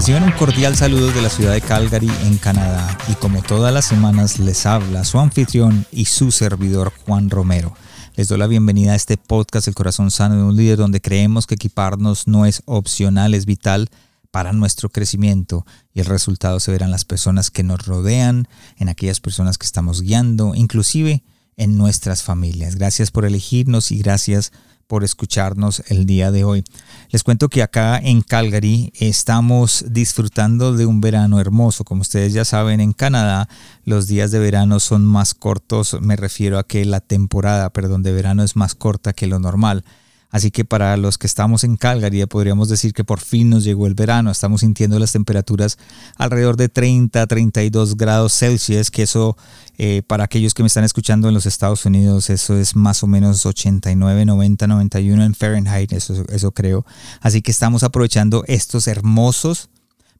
[0.00, 3.84] Reciban un cordial saludo de la ciudad de Calgary, en Canadá, y como todas las
[3.84, 7.74] semanas les habla su anfitrión y su servidor Juan Romero.
[8.16, 11.46] Les doy la bienvenida a este podcast El corazón sano de un líder donde creemos
[11.46, 13.90] que equiparnos no es opcional, es vital
[14.30, 18.48] para nuestro crecimiento y el resultado se verá en las personas que nos rodean,
[18.78, 21.24] en aquellas personas que estamos guiando, inclusive
[21.58, 22.76] en nuestras familias.
[22.76, 24.50] Gracias por elegirnos y gracias
[24.90, 26.64] por escucharnos el día de hoy.
[27.10, 31.84] Les cuento que acá en Calgary estamos disfrutando de un verano hermoso.
[31.84, 33.48] Como ustedes ya saben, en Canadá
[33.84, 35.96] los días de verano son más cortos.
[36.00, 39.84] Me refiero a que la temporada, perdón, de verano es más corta que lo normal.
[40.30, 43.86] Así que para los que estamos en Calgary podríamos decir que por fin nos llegó
[43.86, 44.30] el verano.
[44.30, 45.76] Estamos sintiendo las temperaturas
[46.16, 49.36] alrededor de 30, 32 grados Celsius, que eso
[49.78, 53.06] eh, para aquellos que me están escuchando en los Estados Unidos, eso es más o
[53.06, 56.86] menos 89, 90, 91 en Fahrenheit, eso, eso creo.
[57.20, 59.68] Así que estamos aprovechando estos hermosos,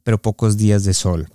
[0.02, 1.28] pero pocos días de sol.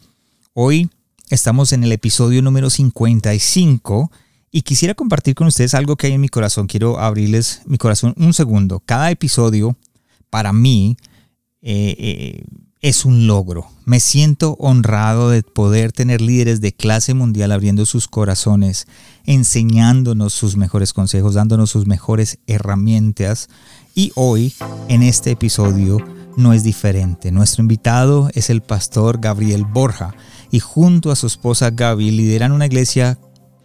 [0.53, 0.89] Hoy
[1.29, 4.11] estamos en el episodio número 55
[4.55, 6.67] y quisiera compartir con ustedes algo que hay en mi corazón.
[6.67, 8.81] Quiero abrirles mi corazón un segundo.
[8.85, 9.75] Cada episodio,
[10.29, 10.95] para mí,
[11.61, 12.45] eh, eh,
[12.79, 13.67] es un logro.
[13.83, 18.87] Me siento honrado de poder tener líderes de clase mundial abriendo sus corazones,
[19.25, 23.49] enseñándonos sus mejores consejos, dándonos sus mejores herramientas.
[23.93, 24.53] Y hoy,
[24.87, 25.97] en este episodio,
[26.37, 27.29] no es diferente.
[27.33, 30.15] Nuestro invitado es el pastor Gabriel Borja
[30.49, 33.19] y junto a su esposa Gaby lideran una iglesia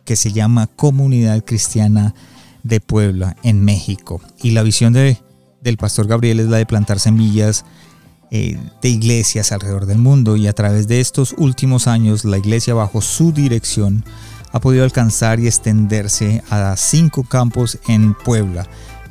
[0.05, 2.15] que se llama Comunidad Cristiana
[2.63, 4.21] de Puebla en México.
[4.43, 5.19] Y la visión de,
[5.63, 7.65] del pastor Gabriel es la de plantar semillas
[8.31, 12.75] eh, de iglesias alrededor del mundo y a través de estos últimos años la iglesia
[12.75, 14.05] bajo su dirección
[14.53, 18.69] ha podido alcanzar y extenderse a cinco campos en Puebla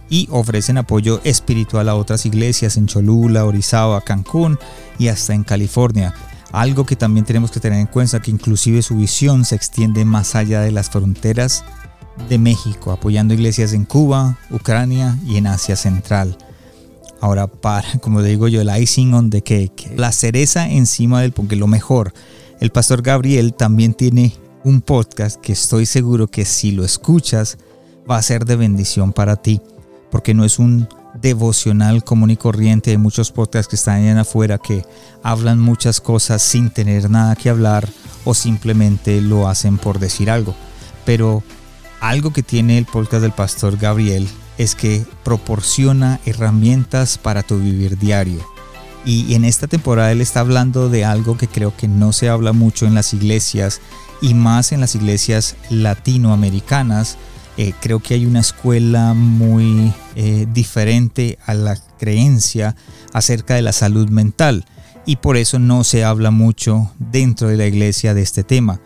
[0.09, 4.57] y ofrecen apoyo espiritual a otras iglesias en Cholula, Orizaba, Cancún
[4.97, 6.13] y hasta en California.
[6.51, 10.35] Algo que también tenemos que tener en cuenta que inclusive su visión se extiende más
[10.35, 11.63] allá de las fronteras
[12.27, 16.37] de México, apoyando iglesias en Cuba, Ucrania y en Asia Central.
[17.21, 21.55] Ahora, para, como digo yo, el icing on the cake, la cereza encima del porque
[21.55, 22.13] lo mejor.
[22.59, 24.33] El pastor Gabriel también tiene
[24.63, 27.57] un podcast que estoy seguro que si lo escuchas
[28.09, 29.61] va a ser de bendición para ti,
[30.11, 32.91] porque no es un devocional común y corriente.
[32.91, 34.85] Hay muchos podcasts que están en afuera que
[35.23, 37.87] hablan muchas cosas sin tener nada que hablar
[38.25, 40.55] o simplemente lo hacen por decir algo.
[41.05, 41.43] Pero
[41.99, 44.27] algo que tiene el podcast del pastor Gabriel
[44.57, 48.39] es que proporciona herramientas para tu vivir diario.
[49.05, 52.51] Y en esta temporada él está hablando de algo que creo que no se habla
[52.51, 53.79] mucho en las iglesias
[54.21, 57.17] y más en las iglesias latinoamericanas
[57.61, 62.77] eh, creo que hay una escuela muy eh, diferente a la creencia
[63.11, 64.63] acerca de la salud mental
[65.05, 68.79] y por eso no se habla mucho dentro de la iglesia de este tema.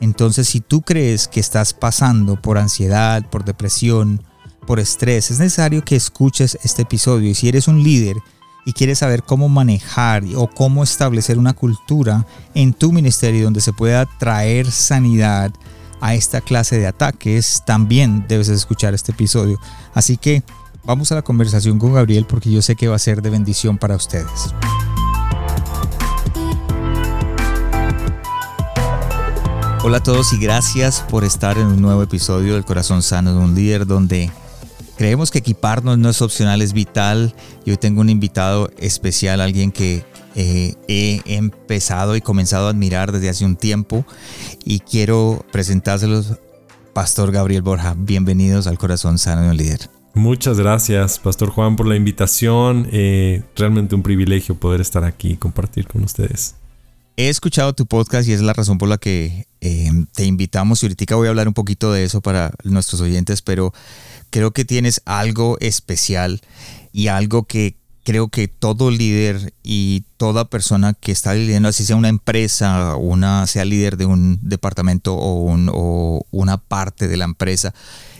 [0.00, 4.22] Entonces, si tú crees que estás pasando por ansiedad, por depresión,
[4.64, 7.30] por estrés, es necesario que escuches este episodio.
[7.30, 8.18] Y si eres un líder
[8.64, 12.24] y quieres saber cómo manejar o cómo establecer una cultura
[12.54, 15.50] en tu ministerio donde se pueda traer sanidad,
[16.00, 19.58] a esta clase de ataques, también debes escuchar este episodio.
[19.94, 20.42] Así que
[20.84, 23.78] vamos a la conversación con Gabriel porque yo sé que va a ser de bendición
[23.78, 24.54] para ustedes.
[29.82, 33.38] Hola a todos y gracias por estar en un nuevo episodio del Corazón Sano de
[33.38, 34.30] un Líder donde
[34.98, 37.34] creemos que equiparnos no es opcional, es vital.
[37.64, 40.04] Y hoy tengo un invitado especial, alguien que
[40.40, 44.06] eh, he empezado y comenzado a admirar desde hace un tiempo
[44.64, 46.38] y quiero presentárselos.
[46.94, 49.90] Pastor Gabriel Borja, bienvenidos al Corazón Sano de un Líder.
[50.14, 52.88] Muchas gracias, Pastor Juan, por la invitación.
[52.90, 56.56] Eh, realmente un privilegio poder estar aquí y compartir con ustedes.
[57.16, 60.86] He escuchado tu podcast y es la razón por la que eh, te invitamos y
[60.86, 63.74] ahorita voy a hablar un poquito de eso para nuestros oyentes, pero
[64.30, 66.40] creo que tienes algo especial
[66.92, 71.96] y algo que creo que todo líder y toda persona que está liderando, así sea
[71.96, 77.74] una empresa, una sea líder de un departamento o, una parte de la empresa,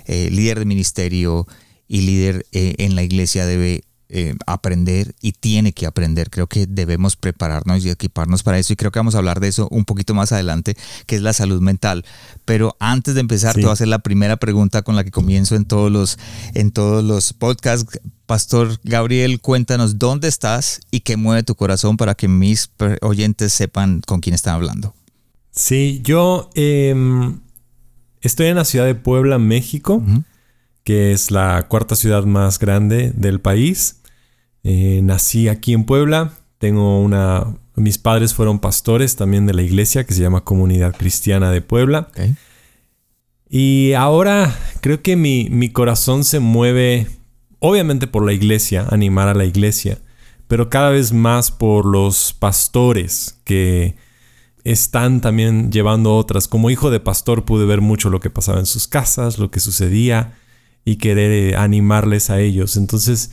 [0.07, 1.47] eh, líder de ministerio
[1.89, 6.31] y líder eh, en la iglesia debe eh, aprender y tiene que aprender.
[6.31, 9.47] Creo que debemos prepararnos y equiparnos para eso y creo que vamos a hablar de
[9.47, 12.05] eso un poquito más adelante, que es la salud mental.
[12.45, 15.55] Pero antes de empezar, te voy a hacer la primera pregunta con la que comienzo
[15.55, 16.19] en todos los,
[16.55, 18.01] en todos los podcasts.
[18.31, 24.03] Pastor Gabriel, cuéntanos dónde estás y qué mueve tu corazón para que mis oyentes sepan
[24.07, 24.95] con quién están hablando.
[25.51, 27.41] Sí, yo em,
[28.21, 30.01] estoy en la ciudad de Puebla, México,
[30.85, 33.97] que es la cuarta ciudad más grande del país.
[34.63, 36.35] Eh, nací aquí en Puebla.
[36.59, 37.57] Tengo una.
[37.75, 42.07] Mis padres fueron pastores también de la iglesia que se llama Comunidad Cristiana de Puebla.
[43.49, 47.09] Y ahora creo que mi, mi corazón se mueve,
[47.61, 49.99] obviamente por la iglesia, animar a la iglesia,
[50.49, 53.95] pero cada vez más por los pastores que
[54.65, 56.49] están también llevando otras.
[56.49, 59.61] Como hijo de pastor pude ver mucho lo que pasaba en sus casas, lo que
[59.61, 60.35] sucedía
[60.85, 62.77] y querer eh, animarles a ellos.
[62.77, 63.31] Entonces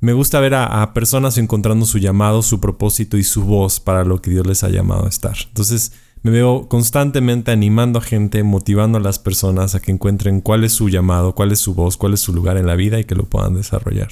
[0.00, 4.20] me gusta ver a, personas encontrando su llamado, su propósito y su voz para lo
[4.20, 5.36] que Dios les ha llamado a estar.
[5.48, 5.92] Entonces
[6.26, 10.72] me veo constantemente animando a gente, motivando a las personas a que encuentren cuál es
[10.72, 13.14] su llamado, cuál es su voz, cuál es su lugar en la vida y que
[13.14, 14.08] lo puedan desarrollar.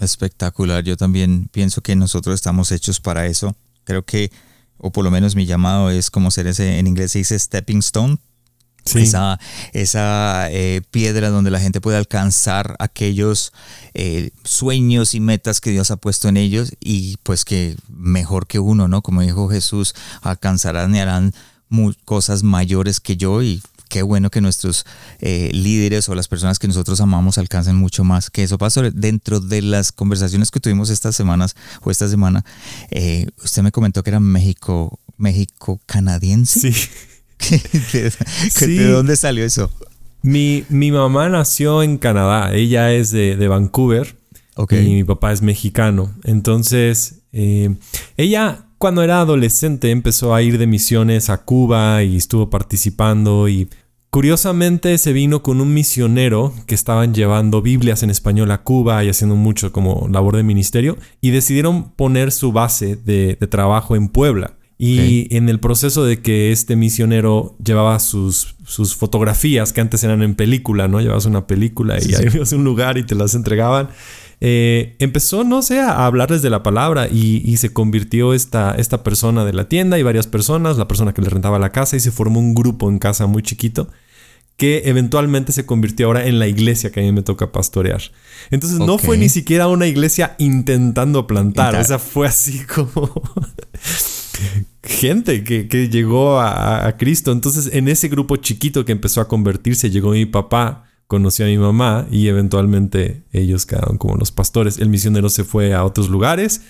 [0.00, 0.84] Espectacular.
[0.84, 3.56] Yo también pienso que nosotros estamos hechos para eso.
[3.82, 4.30] Creo que
[4.78, 7.78] o por lo menos mi llamado es como ser ese, en inglés se dice stepping
[7.78, 8.18] stone,
[8.96, 9.38] esa,
[9.72, 13.52] esa eh, piedra donde la gente puede alcanzar aquellos
[13.94, 18.58] eh, sueños y metas que Dios ha puesto en ellos y pues que mejor que
[18.58, 19.02] uno, ¿no?
[19.02, 21.34] Como dijo Jesús, alcanzarán y harán
[22.04, 24.84] cosas mayores que yo y qué bueno que nuestros
[25.20, 28.58] eh, líderes o las personas que nosotros amamos alcancen mucho más que eso.
[28.58, 32.44] Pastor, dentro de las conversaciones que tuvimos estas semanas o esta semana,
[32.90, 36.72] eh, usted me comentó que era México, México canadiense.
[36.72, 36.90] Sí.
[38.60, 39.70] ¿De, dónde salió eso?
[40.22, 44.16] Mi, mi, mamá nació en Canadá, ella es de, de Vancouver
[44.56, 44.86] okay.
[44.86, 46.14] y mi papá es mexicano.
[46.24, 47.74] Entonces, eh,
[48.16, 53.68] ella cuando era adolescente empezó a ir de misiones a Cuba y estuvo participando y
[54.10, 59.08] curiosamente se vino con un misionero que estaban llevando Biblias en español a Cuba y
[59.08, 64.54] haciendo mucho como labor de ministerio y decidieron poner su base de, trabajo en Puebla.
[64.80, 70.22] Y en el proceso de que este misionero llevaba sus, sus, fotografías, que antes eran
[70.22, 71.00] en película, ¿no?
[71.00, 73.88] Llevabas una película y ahí ibas a un lugar y te las entregaban.
[74.40, 79.44] Eh, empezó, no sé, a hablarles de la palabra y, se convirtió esta, esta persona
[79.44, 82.12] de la tienda y varias personas, la persona que le rentaba la casa y se
[82.12, 83.88] formó un grupo en casa muy chiquito
[84.58, 88.02] que eventualmente se convirtió ahora en la iglesia que a mí me toca pastorear.
[88.50, 93.08] Entonces no fue ni siquiera una iglesia intentando plantar, o sea, fue así como
[94.82, 97.32] gente que, llegó a, a, Cristo.
[97.32, 101.58] Entonces en ese grupo chiquito que empezó a convertirse llegó mi papá conocí a mi
[101.58, 104.78] mamá y eventualmente ellos quedaron como los pastores.
[104.78, 106.60] El misionero se fue a otros lugares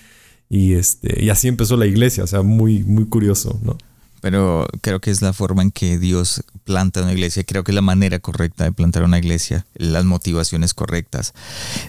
[0.49, 3.77] y, este, y así empezó la iglesia, o sea, muy, muy curioso, ¿no?
[4.21, 7.75] Pero creo que es la forma en que Dios planta una iglesia, creo que es
[7.75, 11.33] la manera correcta de plantar una iglesia, las motivaciones correctas.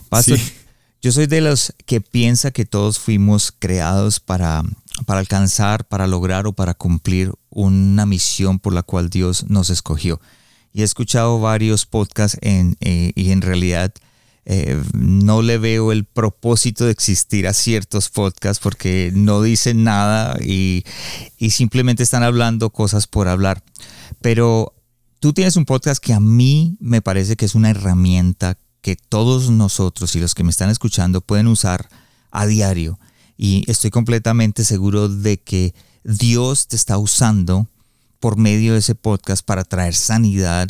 [0.08, 0.38] Pastor,
[1.02, 4.62] yo soy de los que piensa que todos fuimos creados para,
[5.06, 10.20] para alcanzar, para lograr o para cumplir una misión por la cual Dios nos escogió
[10.72, 13.92] y he escuchado varios podcasts en, eh, y en realidad
[14.44, 20.36] eh, no le veo el propósito de existir a ciertos podcasts porque no dicen nada
[20.40, 20.84] y,
[21.38, 23.62] y simplemente están hablando cosas por hablar.
[24.20, 24.74] Pero
[25.18, 29.50] tú tienes un podcast que a mí me parece que es una herramienta que todos
[29.50, 31.88] nosotros y los que me están escuchando pueden usar
[32.30, 32.98] a diario.
[33.42, 35.72] Y estoy completamente seguro de que
[36.04, 37.66] Dios te está usando
[38.18, 40.68] por medio de ese podcast para traer sanidad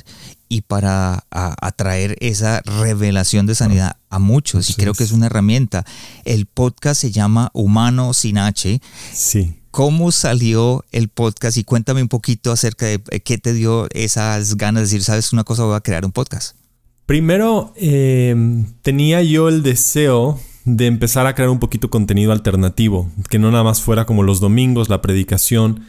[0.49, 4.71] y para atraer esa revelación de sanidad a muchos.
[4.71, 5.85] y creo que es una herramienta.
[6.25, 8.81] El podcast se llama Humano sin H.
[9.13, 9.57] Sí.
[9.73, 11.57] ¿Cómo salió el podcast?
[11.57, 15.33] Y cuéntame un poquito acerca de eh, qué te dio esas ganas de decir, sabes
[15.33, 16.55] una cosa, voy a crear un podcast.
[17.07, 23.39] Primero, eh, tenía yo el deseo de empezar a crear un poquito contenido alternativo, que
[23.39, 25.85] no nada más fuera como los domingos, la predicación,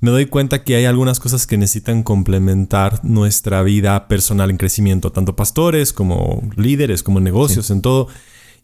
[0.00, 5.12] me doy cuenta que hay algunas cosas que necesitan complementar nuestra vida personal en crecimiento,
[5.12, 8.08] tanto pastores como líderes, como negocios, en todo.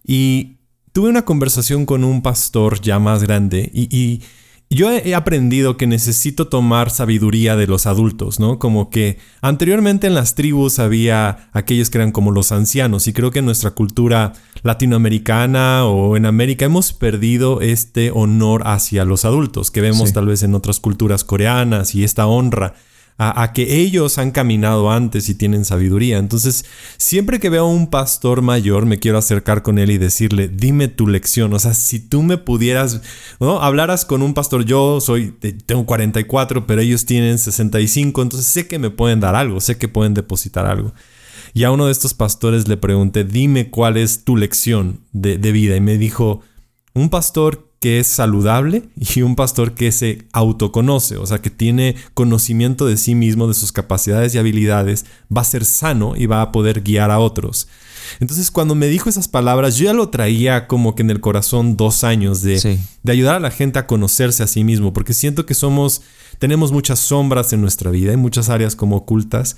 [0.05, 0.59] Y
[0.93, 4.23] tuve una conversación con un pastor ya más grande y
[4.71, 8.59] yo he aprendido que necesito tomar sabiduría de los adultos, ¿no?
[8.59, 13.31] Como que anteriormente en las tribus había aquellos que eran como los ancianos y creo
[13.31, 19.71] que en nuestra cultura latinoamericana o en América hemos perdido este honor hacia los adultos
[19.71, 22.75] que vemos tal vez en otras culturas coreanas y esta honra
[23.21, 26.19] a, que ellos han caminado antes y tienen sabiduría.
[26.19, 26.65] Entonces,
[26.99, 30.87] siempre que veo a un pastor mayor, me quiero acercar con él y decirle, dime
[30.87, 31.53] tu lección.
[31.53, 33.01] O sea, si tú me pudieras,
[33.41, 33.61] ¿no?
[33.61, 35.33] Hablaras con un pastor, yo soy,
[35.67, 39.89] tengo 44, pero ellos tienen 65, entonces sé que me pueden dar algo, sé que
[39.89, 40.95] pueden depositar algo.
[41.55, 45.51] Y a uno de estos pastores le pregunté, dime cuál es tu lección de, de
[45.51, 45.75] vida.
[45.75, 46.43] Y me dijo,
[46.95, 51.95] un pastor que es saludable y un pastor que se autoconoce, o sea, que tiene
[52.15, 56.43] conocimiento de sí mismo, de sus capacidades y habilidades, va a ser sano y va
[56.43, 57.69] a poder guiar a otros.
[58.21, 61.77] Entonces, cuando me dijo esas palabras, yo ya lo traía como que en el corazón
[61.77, 65.47] dos años de, de ayudar a la gente a conocerse a sí mismo, porque siento
[65.47, 66.03] que somos,
[66.39, 69.57] tenemos muchas sombras en nuestra vida, hay muchas áreas como ocultas.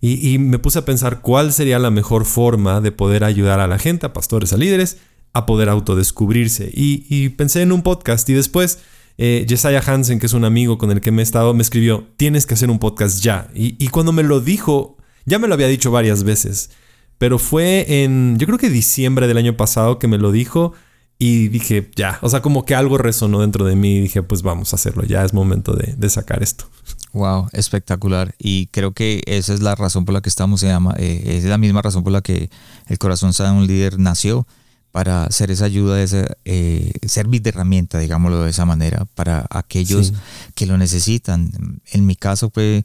[0.00, 3.66] Y, y me puse a pensar cuál sería la mejor forma de poder ayudar a
[3.66, 4.98] la gente, a pastores, a líderes,
[5.36, 6.70] a poder autodescubrirse.
[6.72, 8.78] Y, pensé en un podcast y después
[9.18, 12.06] eh, Jesiah Hansen, que es un amigo con el que me he estado, me escribió,
[12.16, 13.48] tienes que hacer un podcast ya.
[13.54, 16.70] Y, cuando me lo dijo, ya me lo había dicho varias veces,
[17.18, 20.72] pero fue en, yo creo que diciembre del año pasado que me lo dijo
[21.18, 24.40] y dije, ya, o sea, como que algo resonó dentro de mí y dije, pues
[24.42, 26.66] vamos a hacerlo, ya es momento de, sacar esto.
[27.12, 28.34] Wow, espectacular.
[28.38, 31.44] Y creo que esa es la razón por la que estamos, se llama, eh, es
[31.44, 32.48] la misma razón por la que
[32.86, 34.46] el corazón de un líder nació
[34.96, 40.14] para hacer esa ayuda, ese, eh, servir de herramienta, digámoslo de esa manera, para aquellos
[40.54, 41.82] que lo necesitan.
[41.92, 42.82] En mi caso fue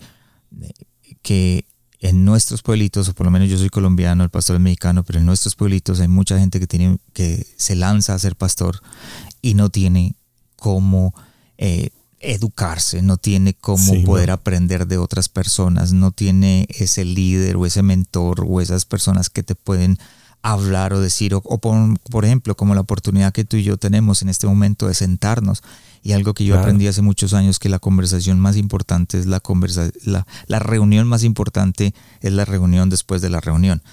[0.61, 0.73] eh,
[1.21, 1.63] que
[2.01, 5.19] en nuestros pueblitos, o por lo menos yo soy colombiano, el pastor es mexicano, pero
[5.19, 8.81] en nuestros pueblitos hay mucha gente que, tiene, que se lanza a ser pastor
[9.41, 10.17] y no tiene
[10.57, 11.15] cómo
[11.57, 17.65] eh, educarse, no tiene cómo poder aprender de otras personas, no tiene ese líder o
[17.65, 19.97] ese mentor o esas personas que te pueden
[20.41, 24.29] hablar o decir, o, por, ejemplo, como la oportunidad que tú y yo tenemos en
[24.29, 25.63] este momento de sentarnos.
[26.03, 29.39] Y algo que yo aprendí hace muchos años, que la conversación más importante es la
[29.39, 29.93] conversación,
[30.47, 33.83] la, reunión más importante es la reunión después de la reunión.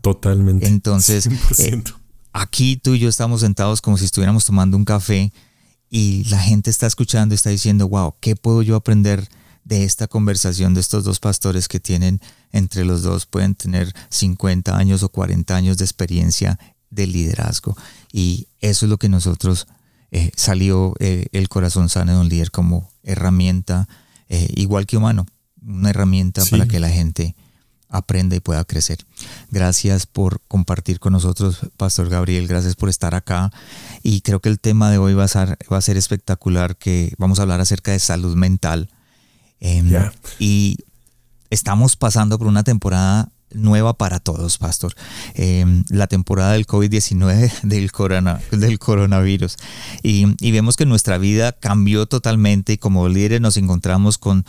[0.00, 0.68] Totalmente.
[0.68, 1.82] Entonces, eh,
[2.32, 5.32] aquí tú y yo estamos sentados como si estuviéramos tomando un café
[5.90, 9.28] y la gente está escuchando y está diciendo, wow, ¿qué puedo yo aprender
[9.66, 12.20] de esta conversación de estos dos pastores que tienen
[12.52, 16.58] entre los dos, pueden tener 50 años o 40 años de experiencia
[16.90, 17.76] de liderazgo.
[18.12, 19.66] Y eso es lo que nosotros
[20.12, 23.88] eh, salió eh, el corazón sano de un líder como herramienta,
[24.28, 25.26] eh, igual que humano,
[25.60, 27.34] una herramienta para que la gente
[27.88, 28.98] aprenda y pueda crecer.
[29.50, 33.50] Gracias por compartir con nosotros, Pastor Gabriel, gracias por estar acá.
[34.04, 37.14] Y creo que el tema de hoy va a ser, va a ser espectacular, que
[37.18, 38.90] vamos a hablar acerca de salud mental.
[39.60, 39.90] Em,
[40.38, 40.76] y
[41.50, 44.94] estamos pasando por una temporada nueva para todos, pastor.
[45.34, 49.56] Em, la temporada del COVID-19, del, corona, del coronavirus.
[50.02, 54.44] Y, y, vemos que nuestra vida cambió totalmente y como líderes nos encontramos con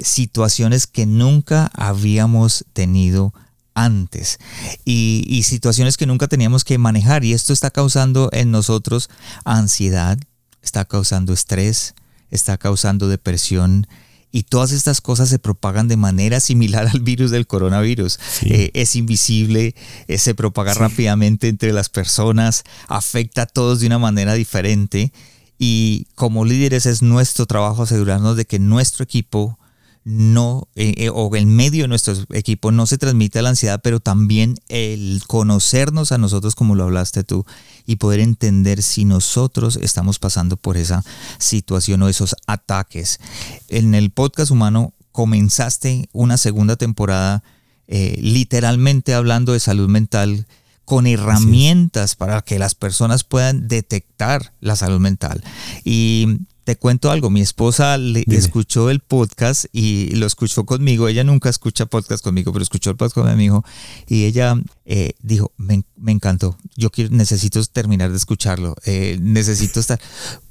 [0.00, 3.32] situaciones que nunca habíamos tenido
[3.74, 4.38] antes
[4.84, 7.24] y, y situaciones que nunca teníamos que manejar.
[7.24, 9.08] Y esto está causando en nosotros
[9.44, 10.18] ansiedad,
[10.62, 11.94] está causando estrés,
[12.30, 13.86] está causando depresión
[14.32, 18.18] y todas estas cosas se propagan de manera similar al virus del coronavirus.
[18.42, 19.74] Eh, es invisible,
[20.08, 25.12] eh, se propaga rápidamente entre las personas, afecta a todos de una manera diferente.
[25.58, 29.58] Y como líderes es nuestro trabajo asegurarnos de que nuestro equipo
[30.04, 34.00] no, eh, eh, o en medio de nuestro equipo no se transmite la ansiedad, pero
[34.00, 37.46] también el conocernos a nosotros como lo hablaste tú
[37.86, 41.04] y poder entender si nosotros estamos pasando por esa
[41.38, 43.20] situación o esos ataques.
[43.68, 47.44] En el podcast humano comenzaste una segunda temporada
[47.86, 50.46] eh, literalmente hablando de salud mental
[50.84, 55.44] con herramientas para que las personas puedan detectar la salud mental.
[55.84, 61.24] Y te cuento algo, mi esposa le escuchó el podcast y lo escuchó conmigo, ella
[61.24, 63.64] nunca escucha podcast conmigo, pero escuchó el podcast con mi hijo
[64.06, 64.54] y ella
[64.84, 70.00] eh, dijo, me, encantó, yo quiero, necesito terminar de escucharlo, eh, necesito estar,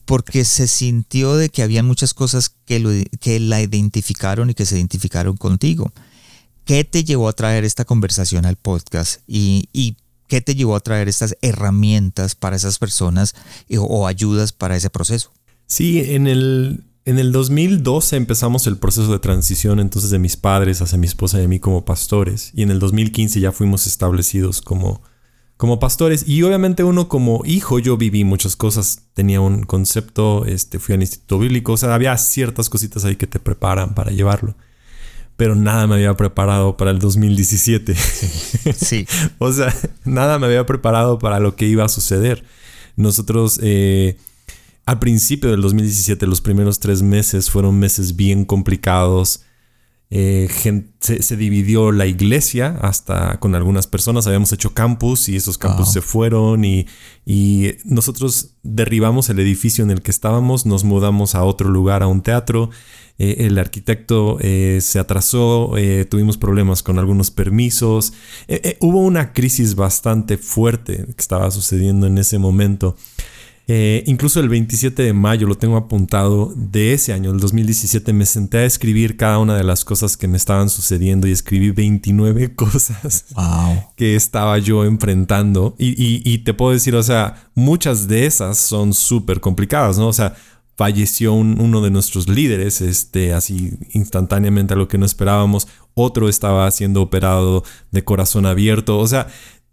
[0.06, 4.75] porque se sintió de que había muchas cosas que, que la identificaron y que se
[4.75, 5.94] identificaron contigo.
[6.65, 9.96] ¿Qué te llevó a traer esta conversación al podcast y, y
[10.27, 13.34] qué te llevó a traer estas herramientas para esas personas
[13.77, 15.32] o ayudas para ese proceso?
[15.72, 20.82] Sí, en el, en el 2012 empezamos el proceso de transición entonces de mis padres
[20.82, 22.51] hacia mi esposa y a mí como pastores.
[22.54, 25.01] Y en el 2015 ya fuimos establecidos como,
[25.56, 26.28] como pastores.
[26.28, 29.04] Y obviamente uno como hijo, yo viví muchas cosas.
[29.13, 31.72] Tenía un concepto, este, fui al instituto bíblico.
[31.72, 34.58] O sea, había ciertas cositas ahí que te preparan para llevarlo.
[35.38, 37.96] Pero nada me había preparado para el 2017.
[38.75, 39.08] Sí.
[39.38, 39.74] o sea,
[40.04, 42.44] nada me había preparado para lo que iba a suceder.
[42.98, 43.58] Nosotros...
[43.63, 44.18] Eh,
[44.86, 49.44] al principio del 2017, los primeros tres meses fueron meses bien complicados.
[50.14, 50.50] Eh,
[51.00, 54.28] se, dividió la iglesia hasta con algunas personas.
[54.28, 56.86] Habíamos hecho campus y esos campus se fueron y,
[57.26, 62.08] y, nosotros derribamos el edificio en el que estábamos, nos mudamos a otro lugar, a
[62.08, 62.72] un teatro.
[63.20, 65.74] Eh, el arquitecto eh, se atrasó,
[66.10, 68.12] tuvimos problemas con algunos permisos.
[68.82, 72.98] hubo una crisis bastante fuerte que estaba sucediendo en ese momento.
[73.68, 78.25] Eh, incluso el 27 de mayo lo tengo apuntado de ese año, el 2017, me
[78.25, 82.56] senté a escribir cada una de las cosas que me estaban sucediendo y escribí 29
[82.56, 83.25] cosas
[83.96, 85.75] que estaba yo enfrentando.
[85.77, 90.08] Y, te puedo decir, o sea, muchas de esas son súper complicadas, ¿no?
[90.08, 90.36] O sea,
[90.75, 95.68] falleció uno de nuestros líderes, este, así instantáneamente a lo que no esperábamos.
[95.94, 98.98] Otro estaba siendo operado de corazón abierto.
[98.98, 99.27] O sea,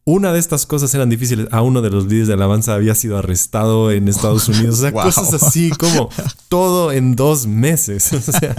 [0.08, 1.48] una de estas cosas eran difíciles.
[1.50, 4.78] A uno de los líderes de alabanza había sido arrestado en Estados Unidos.
[4.78, 6.08] O sea, cosas así como
[6.48, 8.10] todo en dos meses.
[8.18, 8.54] O sea,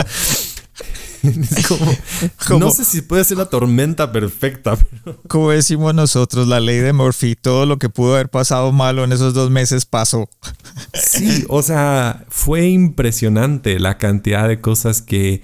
[2.48, 4.78] como, no sé si puede ser la tormenta perfecta.
[5.28, 9.12] Como decimos nosotros, la ley de Murphy, todo lo que pudo haber pasado malo en
[9.12, 10.30] esos dos meses pasó.
[10.94, 15.44] Sí, o sea, fue impresionante la cantidad de cosas que,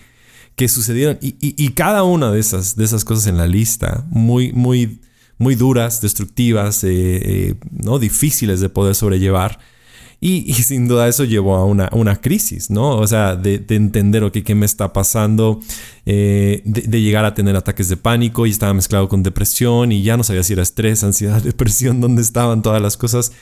[0.56, 1.18] que sucedieron.
[1.22, 5.02] Y, y, cada una de esas, de esas cosas en la lista, muy, muy
[5.38, 8.00] muy duras, destructivas, eh, eh, ¿no?
[8.00, 9.60] difíciles de poder sobrellevar.
[10.22, 12.98] Y, sin duda eso llevó a una, una crisis, ¿no?
[12.98, 15.60] O sea, de, entender, qué me está pasando,
[16.06, 20.18] eh, de, llegar a tener ataques de pánico y estaba mezclado con depresión y ya
[20.18, 23.34] no sabía si era estrés, ansiedad, depresión, dónde estaban todas las cosas.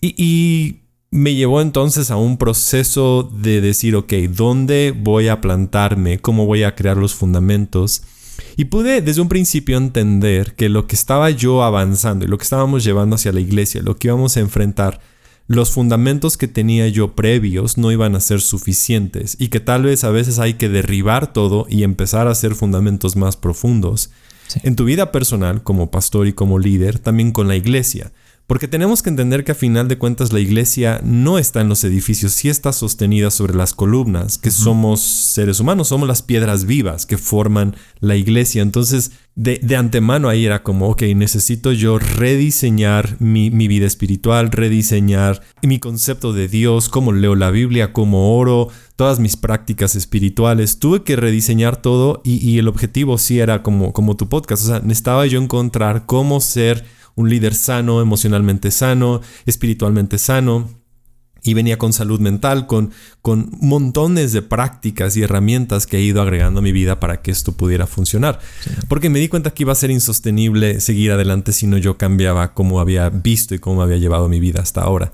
[0.00, 6.18] Y, y me llevó entonces a un proceso de decir, ok, ¿dónde voy a plantarme?
[6.18, 8.02] ¿Cómo voy a crear los fundamentos?
[8.56, 12.44] Y pude desde un principio entender que lo que estaba yo avanzando y lo que
[12.44, 15.00] estábamos llevando hacia la iglesia, lo que íbamos a enfrentar,
[15.46, 20.04] los fundamentos que tenía yo previos no iban a ser suficientes y que tal vez
[20.04, 24.10] a veces hay que derribar todo y empezar a hacer fundamentos más profundos.
[24.62, 28.12] En tu vida personal, como pastor y como líder, también con la iglesia.
[28.46, 31.82] Porque tenemos que entender que a final de cuentas la iglesia no está en los
[31.82, 37.06] edificios, sí está sostenida sobre las columnas, que somos seres humanos, somos las piedras vivas
[37.06, 38.60] que forman la iglesia.
[38.60, 45.78] Entonces, de, antemano ahí era como, ok, necesito yo rediseñar mi, vida espiritual, rediseñar mi
[45.78, 50.78] concepto de Dios, cómo leo la Biblia, cómo oro, todas mis prácticas espirituales.
[50.78, 54.64] Tuve que rediseñar todo y, y el objetivo sí era como, como tu podcast.
[54.64, 60.68] O sea, necesitaba yo encontrar cómo ser un líder sano, emocionalmente sano, espiritualmente sano.
[61.46, 66.22] Y venía con salud mental, con, con montones de prácticas y herramientas que he ido
[66.22, 68.38] agregando a mi vida para que esto pudiera funcionar.
[68.88, 72.54] Porque me di cuenta que iba a ser insostenible seguir adelante si no yo cambiaba
[72.54, 75.12] cómo había visto y cómo había llevado mi vida hasta ahora.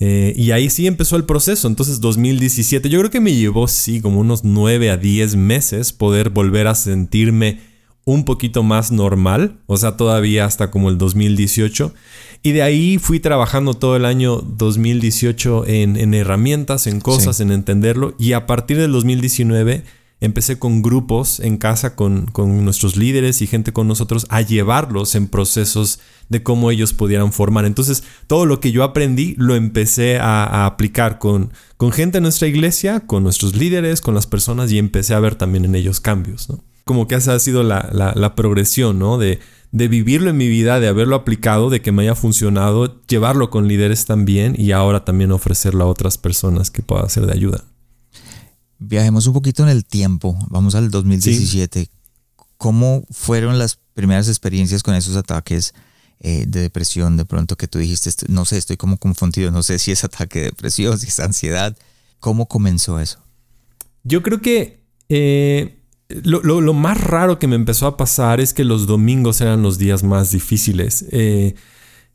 [0.00, 1.66] Eh, y ahí sí empezó el proceso.
[1.66, 6.28] Entonces 2017, yo creo que me llevó, sí, como unos 9 a 10 meses poder
[6.28, 7.60] volver a sentirme
[8.04, 11.94] un poquito más normal, o sea, todavía hasta como el 2018.
[12.42, 18.14] Y de ahí fui trabajando todo el año 2018 en, herramientas, en cosas, en entenderlo.
[18.18, 19.84] Y a partir del 2019
[20.20, 25.28] empecé con grupos en casa, con, nuestros líderes y gente con nosotros, a llevarlos en
[25.28, 27.64] procesos de cómo ellos pudieran formar.
[27.64, 32.24] Entonces, todo lo que yo aprendí lo empecé a, a aplicar con, con gente en
[32.24, 36.00] nuestra iglesia, con nuestros líderes, con las personas y empecé a ver también en ellos
[36.00, 36.50] cambios.
[36.50, 36.62] ¿no?
[36.84, 39.18] Como que esa ha sido la, progresión, ¿no?
[39.18, 39.40] De,
[39.72, 43.68] de, vivirlo en mi vida, de haberlo aplicado, de que me haya funcionado, llevarlo con
[43.68, 47.64] líderes también y ahora también ofrecerlo a otras personas que pueda ser de ayuda.
[48.78, 51.88] Viajemos un poquito en el tiempo, vamos al 2017.
[52.58, 55.74] ¿Cómo fueron las primeras experiencias con esos ataques
[56.20, 57.16] eh, de depresión?
[57.16, 60.40] De pronto que tú dijiste, no sé, estoy como confundido, no sé si es ataque
[60.40, 61.76] de depresión, si es ansiedad.
[62.20, 63.20] ¿Cómo comenzó eso?
[64.02, 68.86] Yo creo que eh, lo, más raro que me empezó a pasar es que los
[68.86, 71.06] domingos eran los días más difíciles.
[71.10, 71.54] Eh,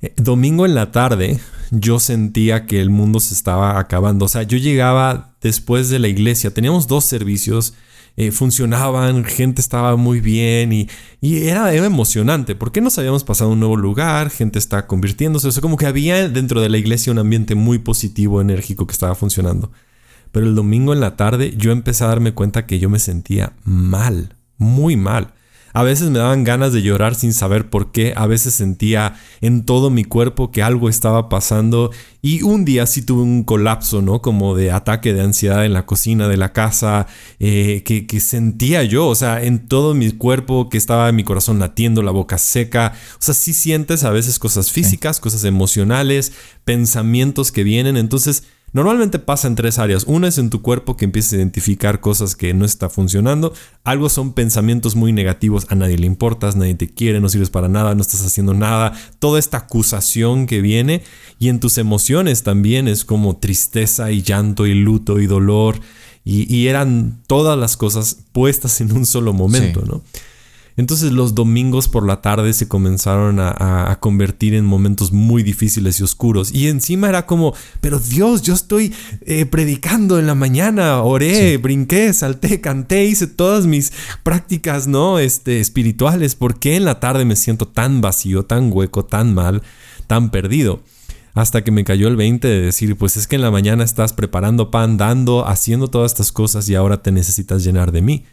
[0.01, 1.39] eh, domingo en la tarde
[1.71, 4.25] yo sentía que el mundo se estaba acabando.
[4.25, 7.73] O sea, yo llegaba después de la iglesia, teníamos dos servicios,
[8.17, 10.89] eh, funcionaban, gente estaba muy bien y,
[11.21, 15.61] era, emocionante porque nos habíamos pasado a un nuevo lugar, gente estaba convirtiéndose, o sea,
[15.61, 19.71] como que había dentro de la iglesia un ambiente muy positivo, enérgico que estaba funcionando.
[20.31, 23.53] Pero el domingo en la tarde yo empecé a darme cuenta que yo me sentía
[23.63, 25.33] mal, muy mal.
[25.73, 29.65] A veces me daban ganas de llorar sin saber por qué, a veces sentía en
[29.65, 31.91] todo mi cuerpo que algo estaba pasando.
[32.21, 34.21] Y un día sí tuve un colapso, ¿no?
[34.21, 37.07] Como de ataque de ansiedad en la cocina de la casa,
[37.39, 41.59] eh, que, que, sentía yo, o sea, en todo mi cuerpo, que estaba mi corazón
[41.59, 46.33] latiendo, la boca seca, o sea, sí sientes a veces cosas físicas, cosas emocionales,
[46.65, 50.03] pensamientos que vienen, entonces Normalmente pasa en tres áreas.
[50.05, 53.53] Una es en tu cuerpo que empiezas a identificar cosas que no está funcionando.
[53.83, 55.65] Algo son pensamientos muy negativos.
[55.69, 58.93] A nadie le importas, nadie te quiere, no sirves para nada, no estás haciendo nada.
[59.19, 61.03] Toda esta acusación que viene.
[61.39, 65.79] Y en tus emociones también es como tristeza y llanto y luto y dolor.
[66.25, 70.03] Y, eran todas las cosas puestas en un solo momento, ¿no?
[70.79, 76.03] Entonces los domingos por la tarde se comenzaron a, convertir en momentos muy difíciles y
[76.03, 76.53] oscuros.
[76.53, 78.93] Y encima era como, pero Dios, yo estoy
[79.25, 83.91] eh, predicando en la mañana, oré, brinqué, salté, canté, hice todas mis
[84.23, 85.19] prácticas, ¿no?
[85.19, 86.35] Este, espirituales.
[86.35, 89.61] ¿Por qué en la tarde me siento tan vacío, tan hueco, tan mal,
[90.07, 90.81] tan perdido?
[91.33, 94.13] Hasta que me cayó el 20 de decir, pues es que en la mañana estás
[94.13, 98.23] preparando pan, dando, haciendo todas estas cosas y ahora te necesitas llenar de mí.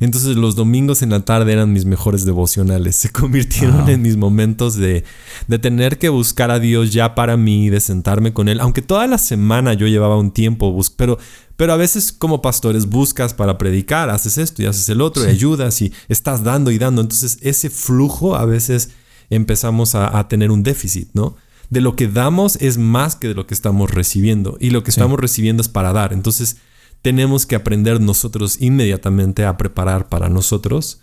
[0.00, 2.96] Entonces los domingos en la tarde eran mis mejores devocionales.
[2.96, 5.04] Se convirtieron en mis momentos de,
[5.46, 8.60] de tener que buscar a Dios ya para mí, de sentarme con Él.
[8.60, 11.18] Aunque toda la semana yo llevaba un tiempo, pero,
[11.56, 15.28] pero a veces como pastores buscas para predicar, haces esto y haces el otro y
[15.28, 17.02] ayudas y estás dando y dando.
[17.02, 18.90] Entonces ese flujo a veces
[19.28, 21.36] empezamos a, tener un déficit, ¿no?
[21.68, 24.90] De lo que damos es más que de lo que estamos recibiendo y lo que
[24.90, 26.12] estamos recibiendo es para dar.
[26.14, 26.56] Entonces
[27.02, 31.00] tenemos que aprender nosotros inmediatamente a preparar para nosotros.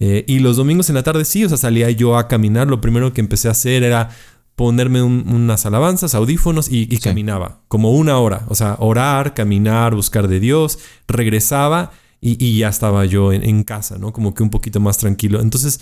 [0.00, 2.68] Eh, y los domingos en la tarde sí, o sea, salía yo a caminar.
[2.68, 4.10] Lo primero que empecé a hacer era
[4.56, 8.44] ponerme unas alabanzas, audífonos y, caminaba como una hora.
[8.48, 10.78] O sea, orar, caminar, buscar de Dios.
[11.08, 14.12] Regresaba y, ya estaba yo en, en, casa, ¿no?
[14.12, 15.40] Como que un poquito más tranquilo.
[15.40, 15.80] Entonces,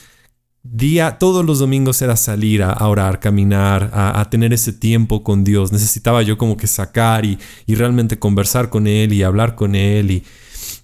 [0.63, 5.73] día, todos los domingos era salir a, orar, caminar, a, tener ese tiempo con Dios.
[5.73, 10.25] Necesitaba yo como que sacar y, realmente conversar con Él y hablar con Él y,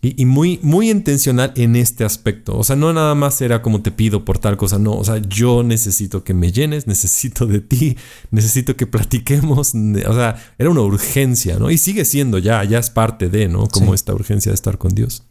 [0.03, 2.59] y, muy, muy intencional en este aspecto.
[2.59, 4.95] O sea, no nada más era como te pido por tal cosa, no.
[4.95, 7.97] O sea, yo necesito que me llenes, necesito de ti,
[8.31, 9.75] necesito que platiquemos.
[9.75, 11.71] O sea, era una urgencia, ¿no?
[11.71, 13.69] Y sigue siendo ya, ya es parte de, ¿no?
[13.69, 15.28] Como esta urgencia de estar con Dios.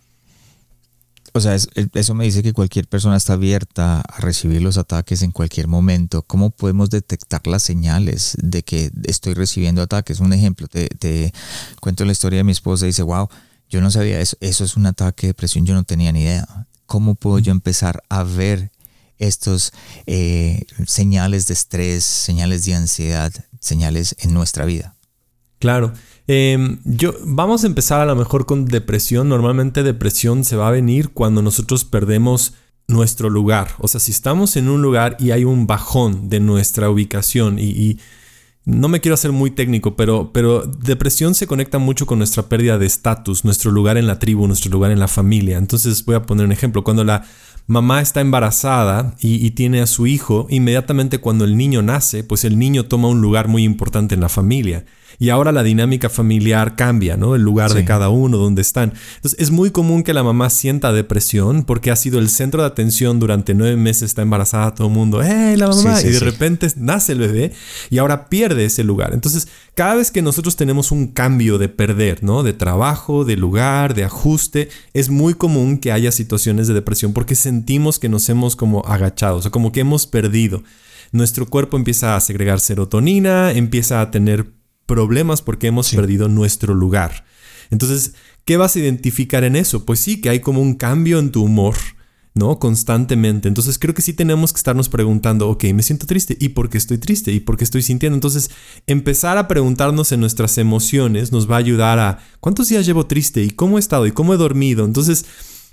[1.38, 5.32] O sea, eso me dice que cualquier persona está abierta a recibir los ataques en
[5.32, 6.23] cualquier momento.
[6.23, 10.19] ¿Cómo podemos detectar las señales de que estoy recibiendo ataques?
[10.19, 11.32] Un ejemplo, te,
[11.80, 13.30] cuento la historia de mi esposa y dice, wow,
[13.69, 16.67] yo no sabía eso, eso es un ataque de depresión, yo no tenía ni idea.
[16.88, 18.71] ¿Cómo puedo yo empezar a ver
[19.19, 19.73] estos
[20.08, 24.95] eh, señales de estrés, señales de ansiedad, señales en nuestra vida?
[25.60, 25.93] Claro.
[26.28, 29.30] Em, yo, vamos a empezar a lo mejor con depresión.
[29.30, 32.54] Normalmente depresión se va a venir cuando nosotros perdemos
[32.88, 33.70] nuestro lugar.
[33.80, 38.00] O sea, si estamos en un lugar y hay un bajón de nuestra ubicación y,
[38.66, 42.78] no me quiero hacer muy técnico, pero, pero depresión se conecta mucho con nuestra pérdida
[42.78, 45.58] de estatus, nuestro lugar en la tribu, nuestro lugar en la familia.
[45.58, 46.84] Entonces voy a poner un ejemplo.
[46.84, 47.24] Cuando la
[47.66, 52.44] mamá está embarazada y, y, tiene a su hijo, inmediatamente cuando el niño nace, pues
[52.44, 54.84] el niño toma un lugar muy importante en la familia
[55.20, 57.36] y ahora la dinámica familiar cambia, ¿no?
[57.36, 58.94] El lugar de cada uno, donde están.
[59.16, 62.68] Entonces es muy común que la mamá sienta depresión porque ha sido el centro de
[62.68, 66.00] atención durante nueve meses, está embarazada todo el mundo, ¡eh, la mamá!
[66.02, 67.52] y de repente nace el bebé
[67.90, 69.14] y ahora pierde ese lugar.
[69.14, 72.44] Entonces, cada vez que nosotros tenemos un cambio de perder, ¿no?
[72.44, 77.36] De trabajo, de lugar, de ajuste, es muy común que haya situaciones de depresión porque
[77.36, 80.64] sentimos que nos hemos como agachado, o sea, como que hemos perdido
[81.12, 84.57] nuestro cuerpo empieza a segregar serotonina, empieza a tener
[84.88, 87.26] problemas porque hemos perdido nuestro lugar.
[87.69, 88.13] Entonces,
[88.45, 89.86] ¿qué vas a identificar en eso?
[89.86, 91.76] Pues sí, que hay como un cambio en tu humor,
[92.34, 92.58] ¿no?
[92.58, 93.47] Constantemente.
[93.47, 96.38] Entonces, creo que sí tenemos que estarnos preguntando, ok, me siento triste.
[96.39, 97.32] ¿Y por qué estoy triste?
[97.32, 98.15] ¿Y por qué estoy sintiendo?
[98.15, 98.50] Entonces,
[98.88, 103.43] empezar a preguntarnos en nuestras emociones nos va a ayudar a, ¿cuántos días llevo triste?
[103.43, 104.08] ¿Y cómo he estado?
[104.08, 104.86] ¿Y cómo he dormido?
[104.86, 105.26] Entonces,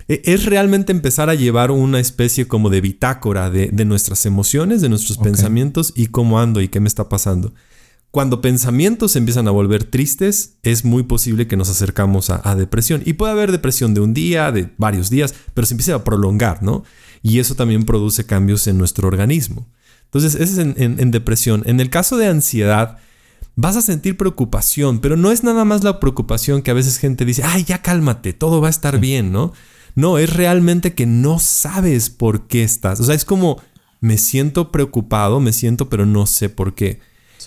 [0.07, 4.89] e, es realmente empezar a llevar una especie como de bitácora de, nuestras emociones, de
[4.89, 7.53] nuestros pensamientos y cómo ando y qué me está pasando.
[8.15, 13.01] Cuando pensamientos se empiezan a volver tristes, es muy posible que nos acercamos a, depresión.
[13.03, 16.63] Y puede haber depresión de un día, de varios días, pero se empieza a prolongar,
[16.63, 16.85] ¿no?
[17.21, 19.67] Y eso también produce cambios en nuestro organismo.
[20.05, 21.63] Entonces, ese es en, depresión.
[21.65, 22.99] En el caso de ansiedad,
[23.57, 27.25] vas a sentir preocupación, pero no es nada más la preocupación que a veces gente
[27.25, 29.51] dice, ay, ya cálmate, todo va a estar bien, ¿no?
[29.93, 33.01] No, es realmente que no sabes por qué estás.
[33.01, 33.61] O sea, es como,
[33.99, 37.01] me siento preocupado, me siento, pero no sé por qué.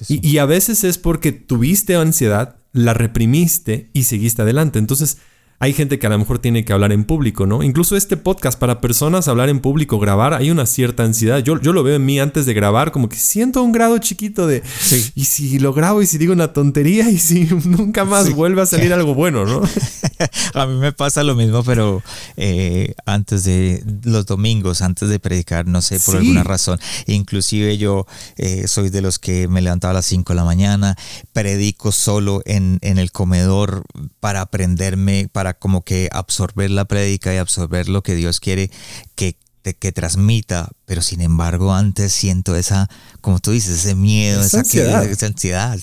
[0.09, 4.79] Y, a veces es porque tuviste ansiedad, la reprimiste y seguiste adelante.
[4.79, 5.19] Entonces,
[5.61, 7.65] hay gente que a lo mejor tiene que hablar en público, ¿no?
[7.65, 11.41] Incluso este podcast para personas hablar en público, grabar, hay una cierta ansiedad.
[11.41, 14.47] Yo, yo lo veo en mí antes de grabar, como que siento un grado chiquito
[14.47, 15.11] de, sí.
[15.17, 18.67] y si lo grabo y si digo una tontería y si nunca más vuelve a
[18.67, 19.63] salir algo bueno, ¿no?
[20.55, 22.03] a mí me pasa lo mismo, pero
[22.37, 26.79] eh, antes de los domingos, antes de predicar, no sé, por alguna razón.
[27.07, 30.97] Inclusive yo eh, soy de los que me levantaba a las 5 de la mañana,
[31.33, 33.83] predico solo en, en el comedor
[34.21, 38.71] para aprenderme, para como que absorber la prédica y absorber lo que Dios quiere
[39.15, 39.37] que,
[39.79, 42.89] que transmita, pero sin embargo antes siento esa,
[43.21, 45.03] como tú dices, ese miedo, esa, ansiedad.
[45.23, 45.79] ansiedad.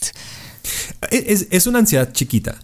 [1.12, 2.60] Es, una ansiedad chiquita.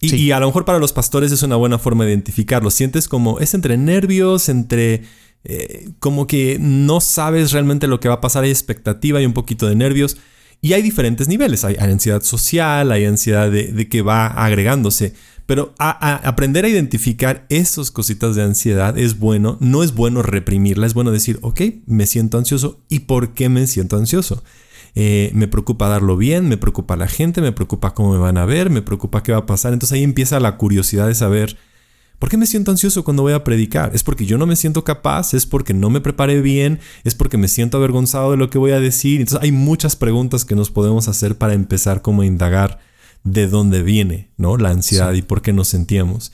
[0.00, 2.70] Y, a lo mejor para los pastores es una buena forma de identificarlo.
[2.70, 5.04] Sientes como, es entre nervios, entre...
[5.48, 9.32] Eh, como que no sabes realmente lo que va a pasar, hay expectativa y un
[9.32, 10.16] poquito de nervios.
[10.66, 15.14] Y hay diferentes niveles, hay, ansiedad social, hay ansiedad de, que va agregándose.
[15.46, 19.58] Pero aprender a identificar esas cositas de ansiedad es bueno.
[19.60, 23.64] No es bueno reprimirla, es bueno decir, ok, me siento ansioso y por qué me
[23.68, 24.42] siento ansioso.
[24.96, 28.44] Eh, me preocupa darlo bien, me preocupa la gente, me preocupa cómo me van a
[28.44, 29.72] ver, me preocupa qué va a pasar.
[29.72, 31.58] Entonces ahí empieza la curiosidad de saber,
[32.18, 33.94] ¿por qué me siento ansioso cuando voy a predicar?
[33.94, 35.34] ¿Es porque yo no me siento capaz?
[35.34, 36.80] ¿Es porque no me preparé bien?
[37.04, 39.20] ¿Es porque me siento avergonzado de lo que voy a decir?
[39.20, 42.80] Entonces hay muchas preguntas que nos podemos hacer para empezar como a indagar
[43.24, 44.56] de dónde viene, ¿no?
[44.56, 46.32] La ansiedad y por qué nos sentíamos.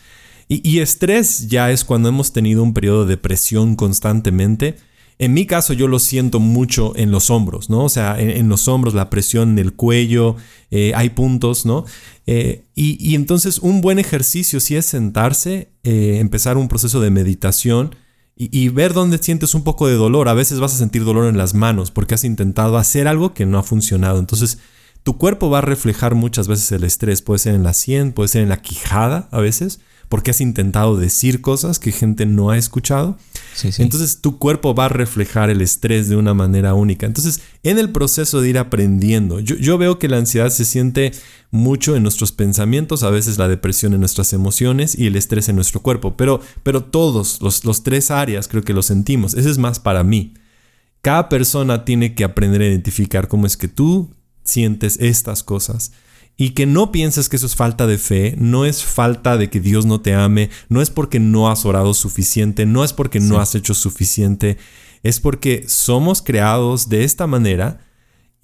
[0.49, 4.77] Y, estrés ya es cuando hemos tenido un periodo de presión constantemente.
[5.19, 7.85] En mi caso yo lo siento mucho en los hombros, ¿no?
[7.85, 10.37] O sea, en, los hombros, la presión en el cuello,
[10.71, 11.85] eh, hay puntos, ¿no?
[12.27, 17.95] Eh, y, entonces un buen ejercicio sí es sentarse, eh, empezar un proceso de meditación
[18.37, 20.29] y, y, ver dónde sientes un poco de dolor.
[20.29, 23.47] A veces vas a sentir dolor en las manos porque has intentado hacer algo que
[23.47, 24.19] no ha funcionado.
[24.19, 24.59] Entonces
[25.03, 28.29] tu cuerpo va a reflejar muchas veces el estrés, puede ser en la sien, puede
[28.29, 29.81] ser en la quijada a veces,
[30.13, 33.17] porque has intentado decir cosas que gente no ha escuchado.
[33.79, 37.07] Entonces tu cuerpo va a reflejar el estrés de una manera única.
[37.07, 41.13] Entonces en el proceso de ir aprendiendo, yo, veo que la ansiedad se siente
[41.51, 45.57] mucho en nuestros pensamientos, a veces la depresión en nuestras emociones y el estrés en
[45.57, 49.33] nuestro cuerpo, pero, pero todos los, los tres áreas creo que lo sentimos.
[49.33, 50.35] Ese es más para mí.
[51.01, 54.11] Cada persona tiene que aprender a identificar cómo es que tú
[54.45, 55.93] sientes estas cosas.
[56.37, 59.61] Y que no pienses que eso es falta de fe, no es falta de que
[59.61, 63.39] Dios no te ame, no es porque no has orado suficiente, no es porque no
[63.39, 64.57] has hecho suficiente,
[65.03, 67.81] es porque somos creados de esta manera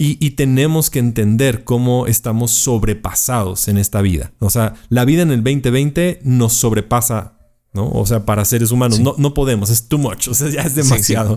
[0.00, 4.32] y, tenemos que entender cómo estamos sobrepasados en esta vida.
[4.38, 7.36] O sea, la vida en el 2020 nos sobrepasa,
[7.72, 7.90] ¿no?
[7.90, 10.76] O sea, para seres humanos no, no podemos, es too much, o sea, ya es
[10.76, 11.36] demasiado.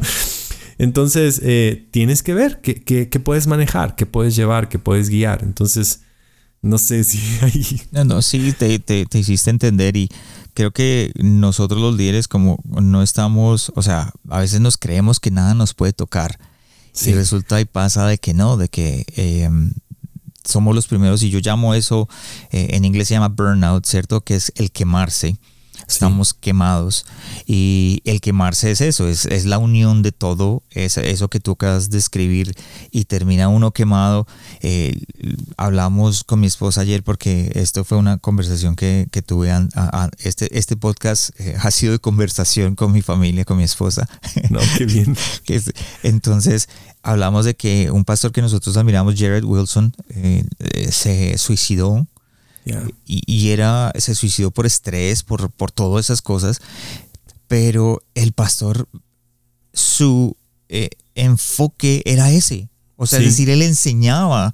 [0.78, 5.44] Entonces, eh, tienes que ver qué, puedes manejar, qué puedes llevar, qué puedes guiar.
[5.44, 6.02] Entonces,
[6.62, 7.82] no sé si ahí...
[7.92, 10.10] No, no, sí, te, te, hiciste entender y
[10.54, 15.32] creo que nosotros los líderes como no estamos, o sea, a veces nos creemos que
[15.32, 16.40] nada nos puede tocar.
[17.06, 19.72] Y resulta y pasa de que no, de que em,
[20.44, 22.10] somos los primeros y yo llamo eso,
[22.52, 24.22] eh, en inglés se llama burnout, ¿cierto?
[24.22, 25.38] Que es el quemarse
[25.92, 27.06] estamos quemados.
[27.46, 31.52] Y el quemarse es eso, es, es la unión de todo, es eso que tú
[31.52, 32.54] acabas de escribir
[32.92, 34.28] y termina uno quemado.
[34.62, 35.02] Eh,
[35.58, 39.52] hablamos con mi esposa ayer porque esto fue una conversación que, que tuve.
[40.20, 44.08] este, este podcast eh, ha sido de conversación con mi familia, con mi esposa.
[44.50, 45.16] No, qué bien.
[46.04, 46.70] Entonces,
[47.04, 50.44] hablamos de que un pastor que nosotros admiramos, Jared Wilson, eh,
[50.92, 52.08] se suicidó
[53.06, 56.60] y, era, se suicidó por estrés, por, por todas esas cosas.
[57.48, 58.88] Pero el pastor,
[59.74, 60.38] su
[60.70, 62.70] eh, enfoque era ese.
[62.96, 64.54] O sea, es decir, él enseñaba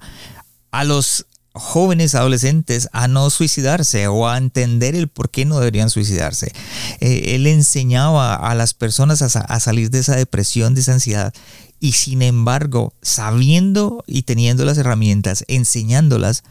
[0.70, 5.90] a los jóvenes adolescentes a no suicidarse o a entender el por qué no deberían
[5.90, 6.52] suicidarse.
[7.00, 11.34] Eh, él enseñaba a las personas a, a, salir de esa depresión, de esa ansiedad.
[11.80, 16.42] Y sin embargo, sabiendo y teniendo las herramientas, enseñándolas,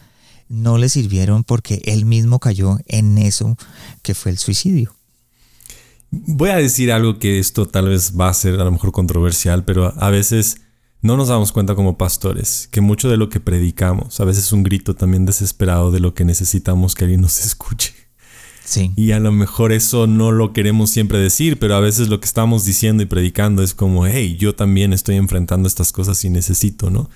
[0.48, 3.56] no le sirvieron porque él mismo cayó en eso
[4.02, 4.94] que fue el suicidio.
[6.10, 9.64] Voy a decir algo que esto tal vez va a ser a lo mejor controversial,
[9.64, 10.62] pero a veces
[11.02, 14.52] no nos damos cuenta como pastores que mucho de lo que predicamos a veces es
[14.52, 17.94] un grito también desesperado de lo que necesitamos que alguien nos escuche.
[18.64, 18.92] Sí.
[18.96, 22.26] Y a lo mejor eso no lo queremos siempre decir, pero a veces lo que
[22.26, 26.90] estamos diciendo y predicando es como, hey, yo también estoy enfrentando estas cosas y necesito,
[26.90, 27.08] ¿no?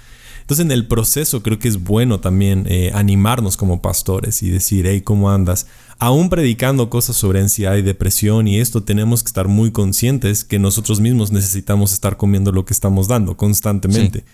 [0.43, 4.87] Entonces en el proceso creo que es bueno también eh, animarnos como pastores y decir,
[4.87, 5.67] hey, ¿cómo andas?
[5.99, 10.59] Aún predicando cosas sobre ansiedad y depresión y esto tenemos que estar muy conscientes que
[10.59, 14.25] nosotros mismos necesitamos estar comiendo lo que estamos dando constantemente.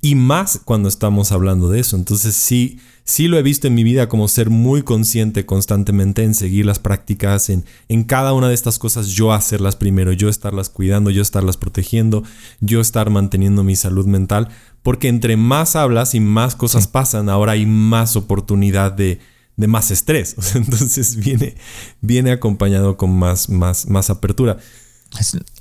[0.00, 1.96] Y más cuando estamos hablando de eso.
[1.96, 6.34] Entonces sí, sí lo he visto en mi vida como ser muy consciente constantemente en
[6.34, 10.68] seguir las prácticas, en, en cada una de estas cosas yo hacerlas primero, yo estarlas
[10.68, 12.22] cuidando, yo estarlas protegiendo,
[12.60, 14.48] yo estar manteniendo mi salud mental.
[14.82, 19.18] Porque entre más hablas y más cosas pasan, ahora hay más oportunidad de,
[19.56, 20.36] de más estrés.
[20.54, 21.56] entonces viene,
[22.00, 24.58] viene acompañado con más, más, más apertura.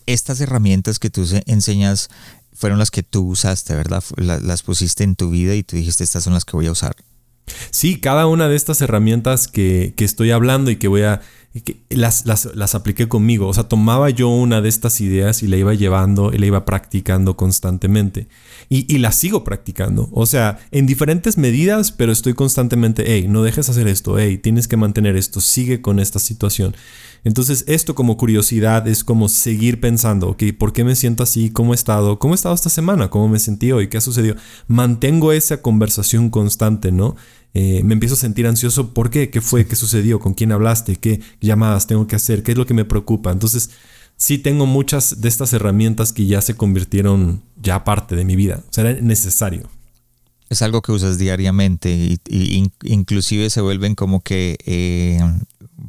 [0.05, 2.09] Estas herramientas que tú enseñas
[2.55, 4.03] fueron las que tú usaste, ¿verdad?
[4.17, 6.95] Las pusiste en tu vida y tú dijiste, estas son las que voy a usar.
[7.69, 11.21] Sí, cada una de estas herramientas que, que estoy hablando y que voy a...
[11.89, 13.47] las, las, las, apliqué conmigo.
[13.47, 16.65] O sea, tomaba yo una de estas ideas y la iba llevando y la iba
[16.65, 18.27] practicando constantemente.
[18.69, 20.09] Y, y la sigo practicando.
[20.11, 24.67] O sea, en diferentes medidas, pero estoy constantemente, hey, no dejes hacer esto, hey, tienes
[24.67, 26.75] que mantener esto, sigue con esta situación.
[27.23, 31.49] Entonces, esto como curiosidad es como seguir pensando, ok, ¿por qué me siento así?
[31.49, 32.19] ¿Cómo he estado?
[32.19, 33.09] ¿Cómo he estado esta semana?
[33.09, 33.87] ¿Cómo me sentí hoy?
[33.87, 34.35] ¿Qué ha sucedido?
[34.67, 37.15] Mantengo esa conversación constante, ¿no?
[37.55, 38.93] Eh, me empiezo a sentir ansioso.
[38.93, 39.29] ¿Por qué?
[39.29, 39.65] ¿Qué fue?
[39.65, 40.19] ¿Qué sucedió?
[40.19, 40.97] ¿Con quién hablaste?
[40.97, 42.43] ¿Qué llamadas tengo que hacer?
[42.43, 43.31] ¿Qué es lo que me preocupa?
[43.31, 43.69] Entonces,
[44.17, 48.61] sí tengo muchas de estas herramientas que ya se convirtieron ya parte de mi vida.
[48.69, 49.69] O sea, era necesario.
[50.49, 51.89] Es algo que usas diariamente
[52.29, 55.19] y, inclusive se vuelven como que eh,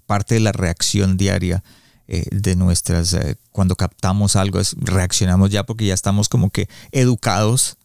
[0.06, 1.64] parte de la reacción diaria
[2.06, 6.68] eh, de nuestras, eh, cuando captamos algo, es, reaccionamos ya porque ya estamos como que
[6.92, 7.76] educados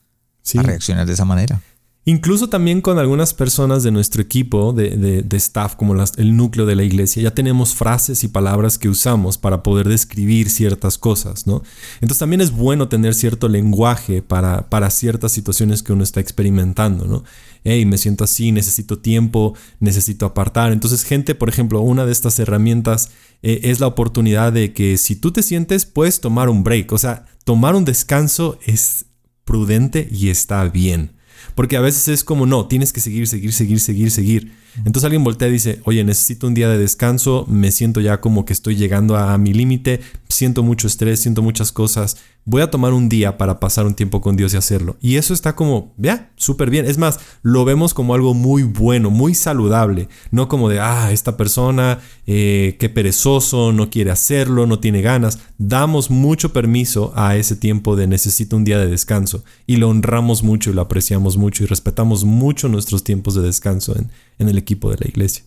[0.55, 1.61] a reaccionar de esa manera.
[2.03, 6.81] Incluso también con algunas personas de nuestro equipo de, staff, como el núcleo de la
[6.81, 11.61] iglesia, ya tenemos frases y palabras que usamos para poder describir ciertas cosas, ¿no?
[11.95, 17.23] Entonces también es bueno tener cierto lenguaje para, ciertas situaciones que uno está experimentando, ¿no?
[17.63, 20.71] Hey, me siento así, necesito tiempo, necesito apartar.
[20.71, 23.11] Entonces, gente, por ejemplo, una de estas herramientas
[23.43, 26.91] eh, es la oportunidad de que si tú te sientes, puedes tomar un break.
[26.93, 29.05] O sea, tomar un descanso es
[29.45, 31.20] prudente y está bien.
[31.55, 34.51] Porque a veces es como, no, tienes que seguir, seguir, seguir, seguir, seguir.
[34.77, 38.45] Entonces alguien voltea y dice, oye, necesito un día de descanso, me siento ya como
[38.45, 42.93] que estoy llegando a, mi límite, siento mucho estrés, siento muchas cosas, voy a tomar
[42.93, 44.97] un día para pasar un tiempo con Dios y hacerlo.
[45.01, 46.85] Y eso está como, ya, súper bien.
[46.85, 51.37] Es más, lo vemos como algo muy bueno, muy saludable, no como de, ah, esta
[51.37, 55.39] persona, eh, qué perezoso, no quiere hacerlo, no tiene ganas.
[55.57, 60.43] Damos mucho permiso a ese tiempo de necesito un día de descanso y lo honramos
[60.43, 64.09] mucho y lo apreciamos mucho y respetamos mucho nuestros tiempos de descanso en,
[64.41, 65.45] en el equipo de la iglesia.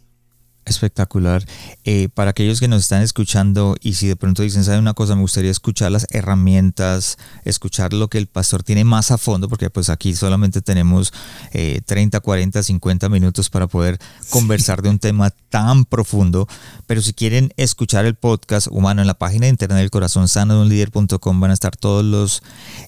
[0.64, 1.44] Espectacular.
[1.84, 5.14] Eh, para aquellos que nos están escuchando y si de pronto dicen, ¿sabe una cosa?
[5.14, 9.70] Me gustaría escuchar las herramientas, escuchar lo que el pastor tiene más a fondo, porque
[9.70, 11.12] pues aquí solamente tenemos
[11.52, 13.98] 30, 40, 50 minutos para poder
[14.30, 16.48] conversar de un tema tan profundo.
[16.86, 20.54] Pero si quieren escuchar el podcast humano en la página de internet del corazón sano
[20.54, 22.42] de un líder.com van a estar todos los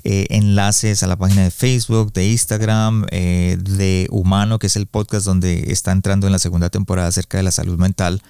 [0.05, 4.87] eh, enlaces a la página de Facebook, de Instagram, eh, de Humano, que es el
[4.87, 8.23] podcast donde está entrando en la segunda temporada acerca de la salud mental.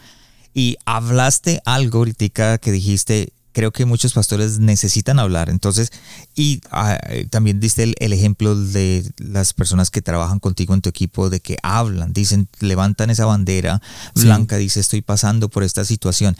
[0.54, 5.48] Y hablaste algo ahorita que dijiste, creo que muchos pastores necesitan hablar.
[5.48, 5.90] Entonces,
[6.34, 6.98] y ah,
[7.30, 11.56] también diste el, ejemplo de las personas que trabajan contigo en tu equipo, de que
[11.62, 13.80] hablan, dicen, levantan esa bandera
[14.14, 16.36] blanca, dice, estoy pasando por esta situación.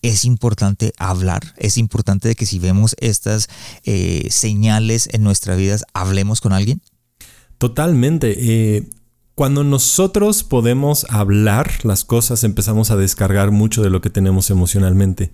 [0.00, 3.48] Es importante hablar, es importante de que si vemos estas
[3.82, 6.80] eh, señales en nuestras vidas, hablemos con alguien.
[7.58, 8.36] Totalmente.
[8.38, 8.88] Eh,
[9.40, 15.32] cuando nosotros podemos hablar las cosas, empezamos a descargar mucho de lo que tenemos emocionalmente.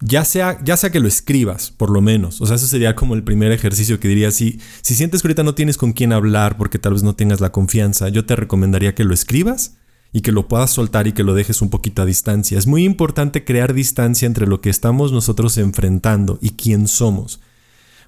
[0.00, 2.40] Ya sea, ya sea que lo escribas, por lo menos.
[2.40, 4.32] O sea, eso sería como el primer ejercicio que diría.
[4.32, 7.40] Si, si sientes que ahorita no tienes con quién hablar porque tal vez no tengas
[7.40, 9.76] la confianza, yo te recomendaría que lo escribas
[10.12, 12.58] y que lo puedas soltar y que lo dejes un poquito a distancia.
[12.58, 17.38] Es muy importante crear distancia entre lo que estamos nosotros enfrentando y quién somos.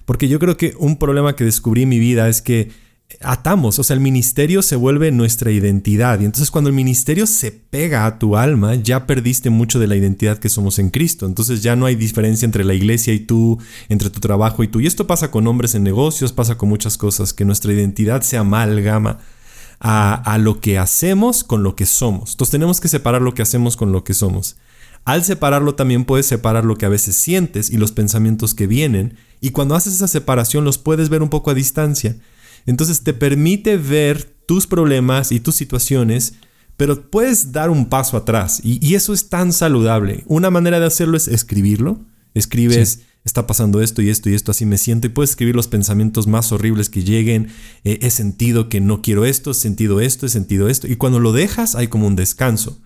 [0.03, 2.90] Porque yo creo que un problema que descubrí en mi vida es que
[3.21, 6.19] atamos, o sea, el ministerio se vuelve nuestra identidad.
[6.19, 9.95] Y entonces cuando el ministerio se pega a tu alma, ya perdiste mucho de la
[9.95, 11.25] identidad que somos en Cristo.
[11.25, 14.79] Entonces ya no hay diferencia entre la iglesia y tú, entre tu trabajo y tú.
[14.79, 18.37] Y esto pasa con hombres en negocios, pasa con muchas cosas, que nuestra identidad se
[18.37, 19.19] amalgama
[19.79, 22.31] a, a lo que hacemos con lo que somos.
[22.31, 24.57] Entonces tenemos que separar lo que hacemos con lo que somos.
[25.03, 29.17] Al separarlo también puedes separar lo que a veces sientes y los pensamientos que vienen.
[29.39, 32.17] Y cuando haces esa separación los puedes ver un poco a distancia.
[32.65, 36.33] Entonces te permite ver tus problemas y tus situaciones,
[36.77, 40.23] pero puedes dar un paso atrás y, eso es tan saludable.
[40.27, 41.99] Una manera de hacerlo es escribirlo.
[42.33, 45.67] Escribes, está pasando esto y esto y esto, así me siento y puedes escribir los
[45.67, 47.49] pensamientos más horribles que lleguen.
[47.83, 50.87] Eh, he sentido que no quiero esto, he sentido esto, he sentido esto.
[50.87, 52.79] Y cuando lo dejas hay como un descanso.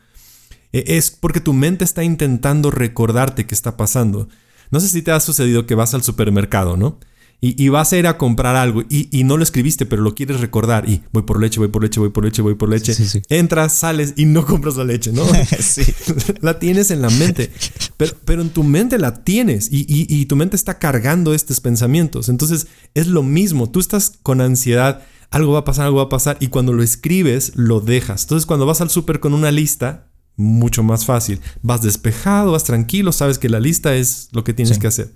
[0.73, 4.27] E, es porque tu mente está intentando recordarte qué está pasando.
[4.71, 6.99] No sé si te ha sucedido que vas al supermercado, ¿no?
[7.45, 10.89] Y, vas a ir a comprar algo y, no lo escribiste, pero lo quieres recordar
[10.89, 12.95] y voy por leche, voy por leche, voy por leche, voy por leche.
[13.29, 15.25] Entras, sales y no compras la leche, ¿no?
[15.59, 15.83] sí.
[16.41, 17.51] la tienes en la mente,
[17.97, 22.29] pero, pero en tu mente la tienes y, y tu mente está cargando estos pensamientos.
[22.29, 26.09] Entonces es lo mismo, tú estás con ansiedad, algo va a pasar, algo va a
[26.09, 28.23] pasar y cuando lo escribes lo dejas.
[28.23, 30.07] Entonces cuando vas al súper con una lista,
[30.37, 31.39] mucho más fácil.
[31.61, 35.13] Vas despejado, vas tranquilo, sabes que la lista es lo que tienes que hacer.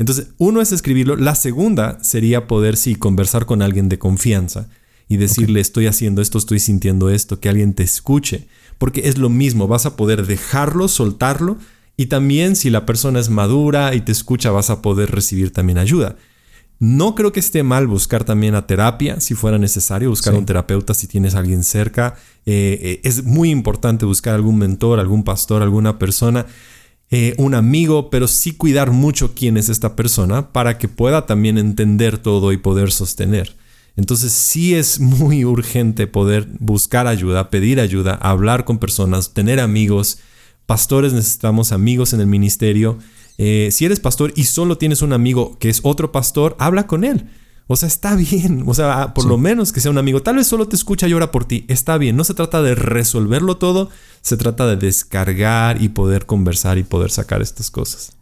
[0.00, 1.14] Entonces, uno es escribirlo.
[1.16, 4.70] La segunda sería poder, sí, conversar con alguien de confianza
[5.08, 8.48] y decirle, estoy haciendo esto, estoy sintiendo esto, que alguien te escuche.
[8.78, 11.58] Porque es lo mismo, vas a poder dejarlo, soltarlo.
[11.98, 15.76] Y también si la persona es madura y te escucha, vas a poder recibir también
[15.76, 16.16] ayuda.
[16.78, 20.46] No creo que esté mal buscar también a terapia, si fuera necesario, buscar a un
[20.46, 22.16] terapeuta si tienes a alguien cerca.
[22.46, 26.46] Eh, eh, es muy importante buscar algún mentor, algún pastor, alguna persona
[27.10, 31.58] eh, un amigo, pero sí cuidar mucho quién es esta persona para que pueda también
[31.58, 33.56] entender todo y poder sostener.
[33.96, 40.18] Entonces sí es muy urgente poder buscar ayuda, pedir ayuda, hablar con personas, tener amigos.
[40.66, 42.98] Pastores necesitamos amigos en el ministerio.
[43.38, 47.04] Eh, si eres pastor y solo tienes un amigo que es otro pastor, habla con
[47.04, 47.28] él.
[47.72, 48.64] O sea, está bien.
[48.66, 50.24] O sea, por lo menos que sea un amigo.
[50.24, 51.66] Tal vez solo te escucha y ora por ti.
[51.68, 52.16] Está bien.
[52.16, 53.90] No se trata de resolverlo todo.
[54.22, 58.14] Se trata de descargar y poder conversar y poder sacar estas cosas.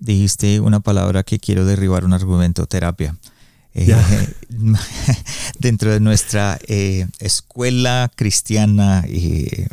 [0.00, 3.16] Dijiste una palabra que quiero derribar un argumento, terapia.
[3.74, 3.94] Eh,
[5.60, 9.68] dentro de nuestra eh, escuela cristiana eh,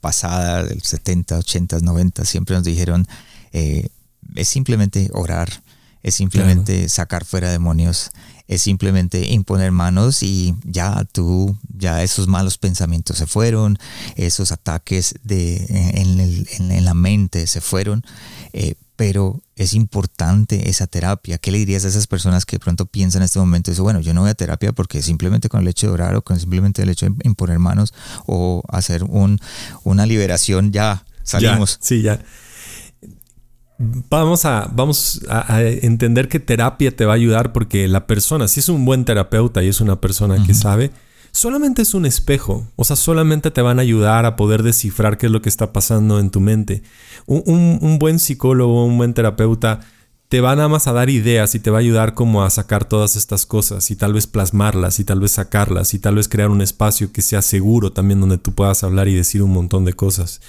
[0.00, 3.06] pasada del 70, 80, 90, siempre nos dijeron,
[3.52, 5.62] es simplemente orar,
[6.02, 8.10] es simplemente sacar fuera demonios,
[8.52, 13.78] es simplemente imponer manos y ya tú, ya esos malos pensamientos se fueron,
[14.16, 18.04] esos ataques de, en, la mente se fueron,
[18.52, 21.38] eh, pero es importante esa terapia.
[21.38, 23.70] ¿Qué le dirías a esas personas que de pronto piensan en este momento?
[23.70, 26.22] Dice, bueno, yo no voy a terapia porque simplemente con el hecho de orar o
[26.22, 27.94] con simplemente el hecho de imponer manos
[28.26, 29.38] o hacer un,
[29.82, 31.78] una liberación, ya salimos.
[31.80, 32.20] sí, ya
[34.08, 38.60] vamos a, vamos a, entender que terapia te va a ayudar porque la persona, si
[38.60, 40.92] es un buen terapeuta y es una persona que sabe,
[41.32, 42.66] solamente es un espejo.
[42.76, 45.72] O sea, solamente te van a ayudar a poder descifrar qué es lo que está
[45.72, 46.82] pasando en tu mente.
[47.26, 49.80] Un, buen psicólogo, un buen terapeuta
[50.28, 52.86] te va nada más a dar ideas y te va a ayudar como a sacar
[52.86, 56.48] todas estas cosas y tal vez plasmarlas y tal vez sacarlas y tal vez crear
[56.48, 59.92] un espacio que sea seguro también donde tú puedas hablar y decir un montón de
[59.92, 60.40] cosas.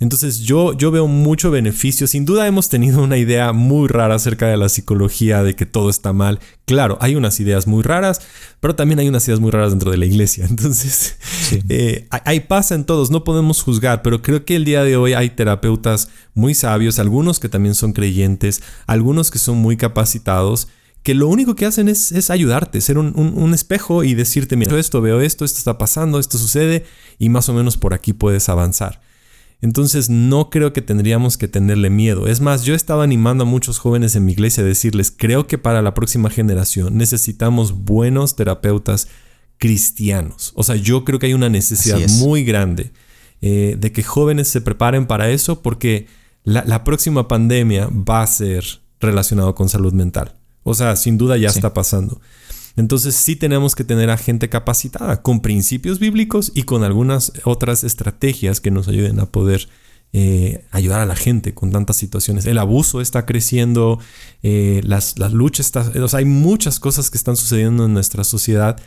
[0.00, 2.06] Entonces yo, yo veo mucho beneficio.
[2.06, 5.90] Sin duda hemos tenido una idea muy rara acerca de la psicología, de que todo
[5.90, 6.40] está mal.
[6.64, 8.20] Claro, hay unas ideas muy raras,
[8.60, 10.46] pero también hay unas ideas muy raras dentro de la iglesia.
[10.50, 11.16] Entonces,
[11.68, 15.12] eh, ahí pasa en todos, no podemos juzgar, pero creo que el día de hoy
[15.12, 20.68] hay terapeutas muy sabios, algunos que también son creyentes, algunos que son muy capacitados
[21.04, 25.02] que lo único que hacen es, ayudarte, ser un, un, espejo y decirte, mira, esto,
[25.02, 26.86] veo esto, esto está pasando, esto sucede
[27.18, 29.02] y más o menos por aquí puedes avanzar.
[29.64, 32.26] Entonces no creo que tendríamos que tenerle miedo.
[32.26, 35.56] Es más, yo estaba animando a muchos jóvenes en mi iglesia a decirles, creo que
[35.56, 39.08] para la próxima generación necesitamos buenos terapeutas
[39.56, 40.52] cristianos.
[40.54, 42.92] O sea, yo creo que hay una necesidad muy grande
[43.40, 46.08] eh, de que jóvenes se preparen para eso porque
[46.42, 48.66] la, próxima pandemia va a ser
[49.00, 50.34] relacionado con salud mental.
[50.62, 52.20] O sea, sin duda ya está pasando.
[52.76, 57.84] Entonces sí tenemos que tener a gente capacitada con principios bíblicos y con algunas otras
[57.84, 59.68] estrategias que nos ayuden a poder
[60.16, 62.46] eh, ayudar a la gente con tantas situaciones.
[62.46, 63.98] El abuso está creciendo,
[64.42, 68.80] eh, las, luchas, o sea, hay muchas cosas que están sucediendo en nuestra sociedad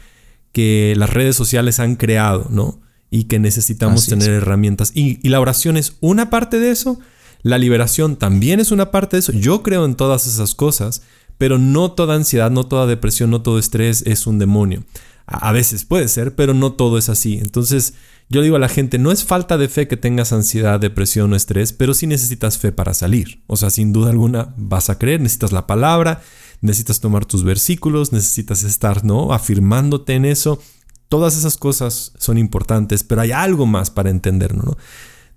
[0.54, 2.80] que las redes sociales han creado, ¿no?
[3.10, 4.92] Y que necesitamos tener herramientas.
[4.96, 7.00] Y, y la oración es una parte de eso,
[7.42, 9.32] la liberación también es una parte de eso.
[9.34, 11.02] Yo creo en todas esas cosas,
[11.38, 14.84] pero no toda ansiedad, no toda depresión, no todo estrés es un demonio.
[15.26, 17.38] A veces puede ser, pero no todo es así.
[17.42, 17.96] Entonces,
[18.30, 21.36] yo digo a la gente, no es falta de fe que tengas ansiedad, depresión o
[21.36, 23.42] estrés, pero sí necesitas fe para salir.
[23.48, 26.22] O sea, sin duda alguna vas a creer, necesitas la palabra,
[26.62, 29.34] necesitas tomar tus versículos, necesitas estar, ¿no?
[29.34, 30.62] Afirmándote en eso.
[31.10, 34.78] Todas esas cosas son importantes, pero hay algo más para entenderlo, ¿no?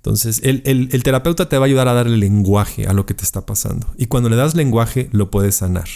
[0.00, 3.44] Entonces, el, terapeuta te va a ayudar a darle lenguaje a lo que te está
[3.44, 3.86] pasando.
[3.98, 5.88] Y cuando le das lenguaje, lo puedes sanar.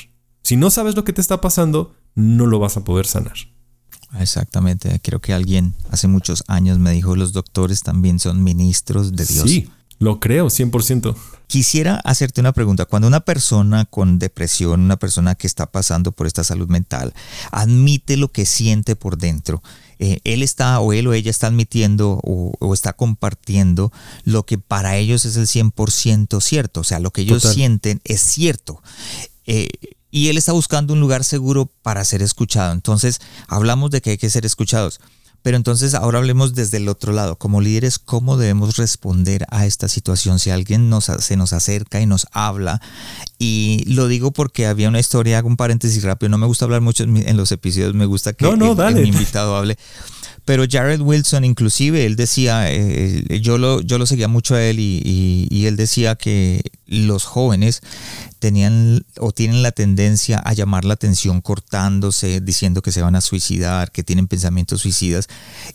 [0.43, 3.33] Si no sabes lo que te está pasando, no lo vas a poder sanar.
[4.21, 5.01] Exactamente.
[5.03, 9.49] Creo que alguien hace muchos años me dijo, los doctores también son ministros de Dios.
[9.49, 11.17] Sí, lo creo, 100%.
[11.47, 12.85] Quisiera hacerte una pregunta.
[12.85, 17.15] Cuando una persona con depresión, una persona que está pasando por esta salud mental,
[17.51, 19.63] admite lo que siente por dentro,
[19.99, 23.93] eh, él está o él o ella está admitiendo o, está compartiendo
[24.25, 28.21] lo que para ellos es el 100% cierto, o sea, lo que ellos sienten es
[28.21, 28.83] cierto.
[29.47, 29.69] Eh,
[30.11, 32.73] y él está buscando un lugar seguro para ser escuchado.
[32.73, 35.01] Entonces, hablamos de que hay que ser escuchados.
[35.45, 39.89] Pero entonces ahora hablemos desde el otro lado, como líderes, cómo debemos responder a esta
[39.89, 42.81] situación si alguien nos, se nos acerca y nos habla.
[43.39, 46.81] Y lo digo porque había una historia, hago un paréntesis rápido, no me gusta hablar
[46.81, 49.77] mucho en, los episodios, me gusta que mi invitado hable.
[50.47, 54.79] Pero Jared Wilson, inclusive, él decía, eh, yo, lo, yo lo seguía mucho a él
[54.79, 57.83] y, y, él decía que los jóvenes
[58.45, 63.23] tenían o tienen la tendencia a llamar la atención cortándose, diciendo que se van a
[63.23, 65.29] suicidar, que tienen pensamientos suicidas.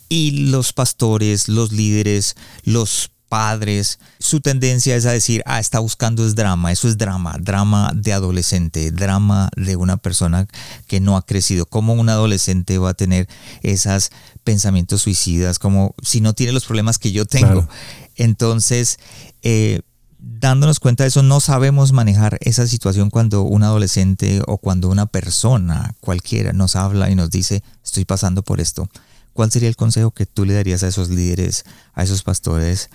[0.07, 6.23] Y los pastores, los líderes, los padres, su tendencia es a decir, ah, está buscando
[6.23, 10.47] es drama, eso es drama, drama de adolescente, drama de una persona
[10.85, 11.65] que no ha crecido.
[11.65, 13.27] ¿Cómo un adolescente va a tener
[13.63, 14.11] esos
[14.43, 15.57] pensamientos suicidas?
[15.57, 17.67] Como si no tiene los problemas que yo tengo.
[18.15, 18.99] Entonces,
[19.41, 19.81] eh,
[20.19, 25.05] dándonos cuenta de eso, no sabemos manejar esa situación cuando un adolescente o cuando una
[25.05, 28.89] persona cualquiera nos habla y nos dice, estoy pasando por esto.
[29.33, 31.63] ¿Cuál sería el consejo que tú le darías a esos líderes,
[31.93, 32.89] a esos pastores?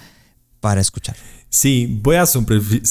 [0.64, 1.14] para escuchar.
[1.51, 2.25] Sí, voy a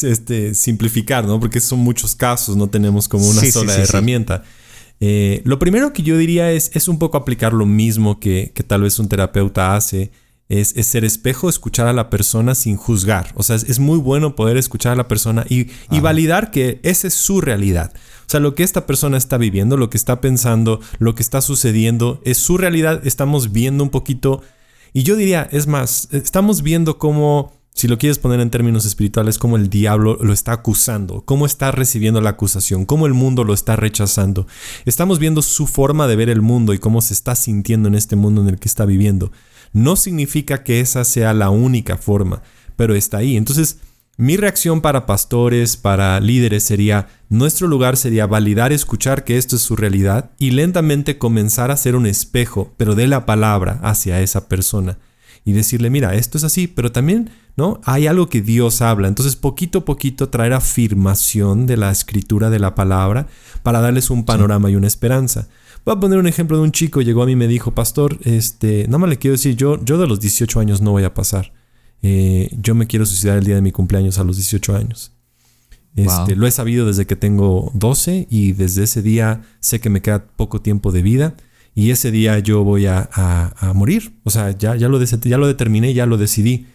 [0.03, 1.39] este, simplificar, ¿no?
[1.39, 4.43] Porque son muchos casos, no tenemos como una sola herramienta.
[4.99, 8.61] Eh, lo primero que yo diría es, es un poco aplicar lo mismo que, que
[8.61, 10.11] tal vez un terapeuta hace,
[10.61, 13.31] es, ser espejo, escuchar a la persona sin juzgar.
[13.35, 17.07] O sea, es, muy bueno poder escuchar a la persona y, y validar que esa
[17.07, 17.93] es su realidad.
[18.25, 21.41] O sea, lo que esta persona está viviendo, lo que está pensando, lo que está
[21.41, 23.05] sucediendo, es su realidad.
[23.05, 24.41] Estamos viendo un poquito,
[24.93, 29.39] y yo diría, es más, estamos viendo cómo si lo quieres poner en términos espirituales,
[29.39, 33.53] cómo el diablo lo está acusando, cómo está recibiendo la acusación, cómo el mundo lo
[33.53, 34.45] está rechazando.
[34.85, 38.15] Estamos viendo su forma de ver el mundo y cómo se está sintiendo en este
[38.15, 39.31] mundo en el que está viviendo.
[39.73, 42.41] No significa que esa sea la única forma,
[42.75, 43.35] pero está ahí.
[43.35, 43.79] Entonces,
[44.15, 49.63] mi reacción para pastores, para líderes sería, nuestro lugar sería validar, escuchar que esto es
[49.63, 54.47] su realidad y lentamente comenzar a ser un espejo, pero de la palabra hacia esa
[54.47, 54.99] persona
[55.45, 57.81] y decirle, mira, esto es así, pero también, ¿no?
[57.83, 59.07] Hay algo que Dios habla.
[59.07, 63.27] Entonces, poquito a poquito traer afirmación de la escritura de la palabra
[63.61, 65.47] para darles un panorama y una esperanza.
[65.85, 68.17] Voy a poner un ejemplo de un chico, llegó a mí y me dijo, pastor,
[68.23, 71.13] este, nada más le quiero decir, yo, yo de los 18 años no voy a
[71.13, 71.53] pasar.
[72.01, 75.13] Eh, yo me quiero suicidar el día de mi cumpleaños a los 18 años.
[75.95, 80.01] Este, Lo he sabido desde que tengo 12 y desde ese día sé que me
[80.01, 81.35] queda poco tiempo de vida
[81.75, 83.09] y ese día yo voy a,
[83.75, 84.13] morir.
[84.23, 86.67] O sea, ya, ya, lo ya lo determiné, ya lo decidí.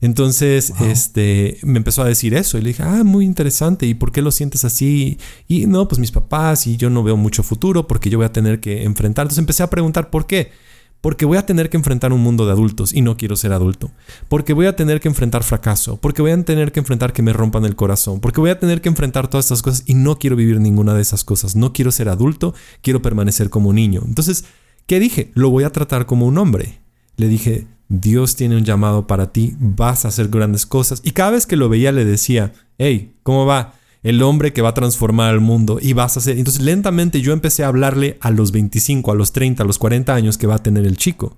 [0.00, 4.12] Entonces, este, me empezó a decir eso y le dije, ah, muy interesante, ¿y por
[4.12, 5.18] qué lo sientes así?
[5.46, 8.32] Y no, pues mis papás y yo no veo mucho futuro porque yo voy a
[8.32, 9.24] tener que enfrentar.
[9.24, 10.52] Entonces empecé a preguntar por qué.
[11.00, 13.90] Porque voy a tener que enfrentar un mundo de adultos y no quiero ser adulto.
[14.28, 15.96] Porque voy a tener que enfrentar fracaso.
[15.96, 18.20] Porque voy a tener que enfrentar que me rompan el corazón.
[18.20, 21.00] Porque voy a tener que enfrentar todas estas cosas y no quiero vivir ninguna de
[21.00, 21.56] esas cosas.
[21.56, 24.02] No quiero ser adulto, quiero permanecer como niño.
[24.04, 24.44] Entonces,
[24.86, 25.30] ¿qué dije?
[25.34, 26.80] Lo voy a tratar como un hombre.
[27.16, 31.02] Le dije, Dios tiene un llamado para ti, vas a hacer grandes cosas.
[31.04, 33.74] Y cada vez que lo veía le decía, hey, ¿cómo va?
[34.02, 36.38] el hombre que va a transformar al mundo y vas a ser...
[36.38, 40.14] Entonces lentamente yo empecé a hablarle a los 25, a los 30, a los 40
[40.14, 41.36] años que va a tener el chico.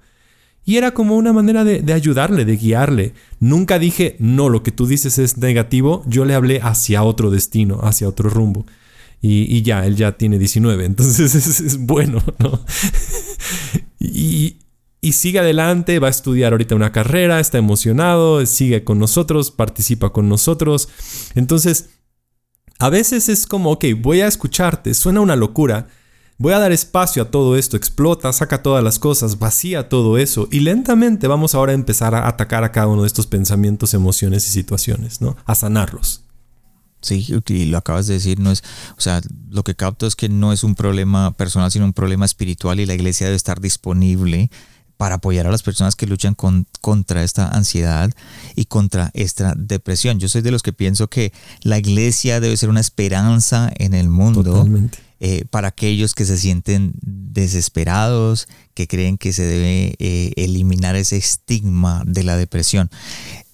[0.65, 3.15] Y era como una manera de, ayudarle, de guiarle.
[3.41, 7.81] Nunca dije, no, lo que tú dices es negativo, yo le hablé hacia otro destino,
[7.83, 8.65] hacia otro rumbo.
[9.21, 12.61] Y, ya, él ya tiene 19, entonces es, bueno, ¿no?
[14.01, 14.57] y,
[15.05, 20.13] y sigue adelante, va a estudiar ahorita una carrera, está emocionado, sigue con nosotros, participa
[20.13, 20.89] con nosotros.
[21.35, 21.91] Entonces,
[22.79, 25.89] a veces es como, ok, voy a escucharte, suena una locura,
[26.39, 30.47] voy a dar espacio a todo esto, explota, saca todas las cosas, vacía todo eso
[30.53, 34.47] y lentamente vamos ahora a empezar a atacar a cada uno de estos pensamientos, emociones
[34.47, 35.37] y situaciones, ¿no?
[35.47, 36.23] A sanarlos.
[37.01, 38.63] Sí, y lo acabas de decir, no es,
[38.97, 42.25] o sea, lo que capto es que no es un problema personal, sino un problema
[42.25, 44.49] espiritual y la iglesia debe estar disponible
[45.03, 48.13] para apoyar a las personas que luchan con, contra esta ansiedad
[48.55, 50.21] y contra esta depresión.
[50.21, 51.33] Yo soy de los que pienso que
[51.63, 54.65] la iglesia debe ser una esperanza en el mundo
[55.19, 61.17] eh, para aquellos que se sienten desesperados, que creen que se debe eh, eliminar ese
[61.17, 62.89] estigma de la depresión.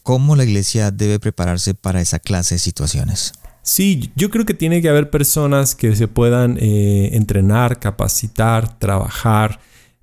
[0.03, 3.33] ¿Cómo la iglesia debe prepararse para esa clase de situaciones?
[3.63, 9.61] Sí, yo creo que tiene que haber personas que se puedan eh, entrenar, capacitar, trabajar,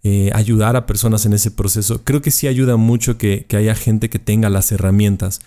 [0.07, 2.03] eh, ayudar a personas en ese proceso.
[2.03, 5.41] Creo que sí ayuda mucho que, haya gente que tenga las herramientas.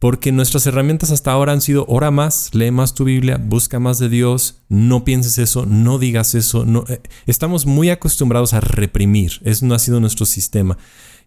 [0.00, 4.00] Porque nuestras herramientas hasta ahora han sido ora más, lee más tu Biblia, busca más
[4.00, 6.66] de Dios, no pienses eso, no digas eso.
[6.66, 10.76] No, eh, estamos muy acostumbrados a reprimir, eso no ha sido nuestro sistema.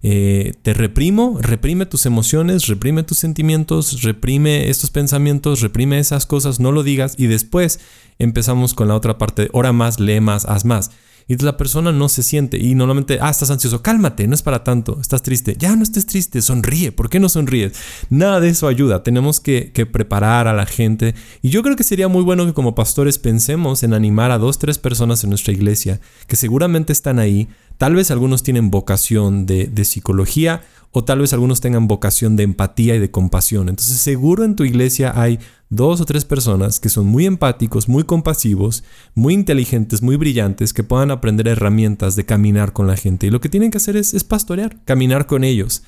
[0.04, 6.60] eh, te reprimo, reprime tus emociones, reprime tus sentimientos, reprime estos pensamientos, reprime esas cosas,
[6.60, 7.80] no lo digas y después
[8.20, 10.92] empezamos con la otra parte, ora más, lee más, haz más.
[11.28, 14.64] Y la persona no se siente y normalmente, ah, estás ansioso, cálmate, no es para
[14.64, 17.74] tanto, estás triste, ya no estés triste, sonríe, ¿por qué no sonríes?
[18.10, 21.84] Nada de eso ayuda, tenemos que, que preparar a la gente y yo creo que
[21.84, 25.54] sería muy bueno que como pastores pensemos en animar a dos, tres personas en nuestra
[25.54, 27.48] iglesia que seguramente están ahí,
[27.78, 32.44] tal vez algunos tienen vocación de, de psicología o tal vez algunos tengan vocación de
[32.44, 33.70] empatía y de compasión.
[33.70, 38.04] Entonces seguro en tu iglesia hay dos o tres personas que son muy empáticos, muy
[38.04, 43.28] compasivos, muy inteligentes, muy brillantes, que puedan aprender herramientas de caminar con la gente.
[43.28, 45.84] Y lo que tienen que hacer es, pastorear, caminar con ellos,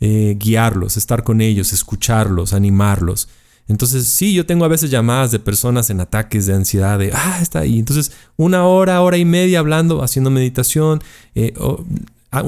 [0.00, 3.28] eh, guiarlos, estar con ellos, escucharlos, animarlos.
[3.68, 7.38] Entonces, sí, yo tengo a veces llamadas de personas en ataques de ansiedad, de, ah,
[7.42, 7.78] está ahí.
[7.78, 11.02] Entonces, una hora, hora y media hablando, haciendo meditación,
[11.34, 11.52] eh,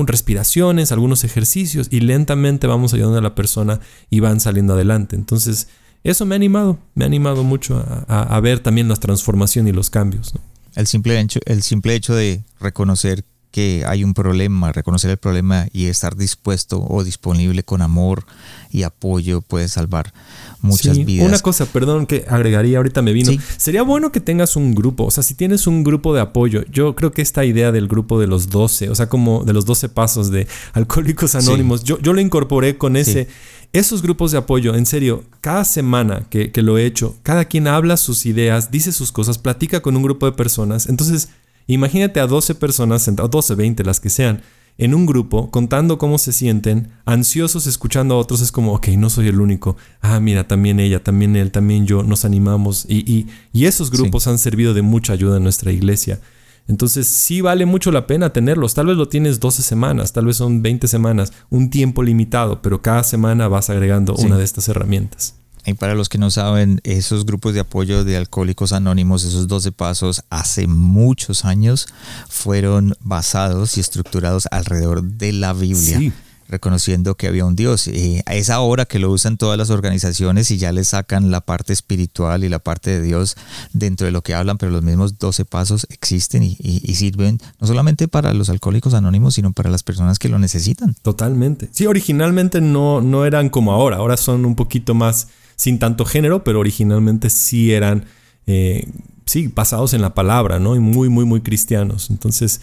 [0.06, 5.16] respiraciones, algunos ejercicios, y lentamente vamos ayudando a la persona y van saliendo adelante.
[5.16, 5.68] Entonces,
[6.04, 9.90] eso me ha animado, me ha animado mucho a, ver también la transformación y los
[9.90, 10.32] cambios.
[10.74, 15.66] El, simple hecho, el simple hecho de reconocer que hay un problema, reconocer el problema
[15.72, 18.24] y estar dispuesto o disponible con amor
[18.70, 20.12] y apoyo puede salvar
[20.60, 21.26] muchas vidas.
[21.26, 23.32] Una cosa, perdón, que agregaría, ahorita me vino.
[23.56, 26.94] Sería bueno que tengas un grupo, o sea, si tienes un grupo de apoyo, yo
[26.94, 29.88] creo que esta idea del grupo de los 12, o sea, como de los 12
[29.88, 33.28] pasos de Alcohólicos Anónimos, yo, yo lo incorporé con ese
[33.72, 37.96] esos grupos de apoyo, en serio, cada semana que, lo he hecho, cada quien habla
[37.96, 40.88] sus ideas, dice sus cosas, platica con un grupo de personas.
[40.88, 41.28] Entonces,
[41.74, 44.42] imagínate a 12 personas, o 12, 20, las que sean,
[44.78, 49.10] en un grupo, contando cómo se sienten, ansiosos escuchando a otros, es como, ok, no
[49.10, 49.76] soy el único.
[50.00, 52.86] Ah, mira, también ella, también él, también yo, nos animamos.
[52.88, 56.20] Y, y, esos grupos han servido de mucha ayuda en nuestra iglesia.
[56.68, 58.74] Entonces sí vale mucho la pena tenerlos.
[58.74, 62.80] Tal vez lo tienes 12 semanas, tal vez son 20 semanas, un tiempo limitado, pero
[62.80, 65.37] cada semana vas agregando una de estas herramientas.
[65.68, 69.72] Y para los que no saben, esos grupos de apoyo de alcohólicos anónimos, esos 12
[69.72, 71.86] pasos, hace muchos años
[72.28, 75.98] fueron basados y estructurados alrededor de la Biblia.
[75.98, 76.12] Sí
[76.48, 77.86] reconociendo que había un Dios.
[77.86, 81.72] Y es ahora que lo usan todas las organizaciones y ya le sacan la parte
[81.72, 83.36] espiritual y la parte de Dios
[83.72, 86.56] dentro de lo que hablan, pero los mismos 12 pasos existen y,
[86.98, 90.96] sirven no solamente para los alcohólicos anónimos, sino para las personas que lo necesitan.
[91.02, 91.68] Totalmente.
[91.70, 95.28] Sí, originalmente no, no eran como ahora, ahora son un poquito más
[95.58, 98.06] sin tanto género, pero originalmente sí eran,
[98.46, 98.88] eh,
[99.26, 100.76] sí, basados en la palabra, ¿no?
[100.76, 102.08] Y muy, muy, muy cristianos.
[102.10, 102.62] Entonces,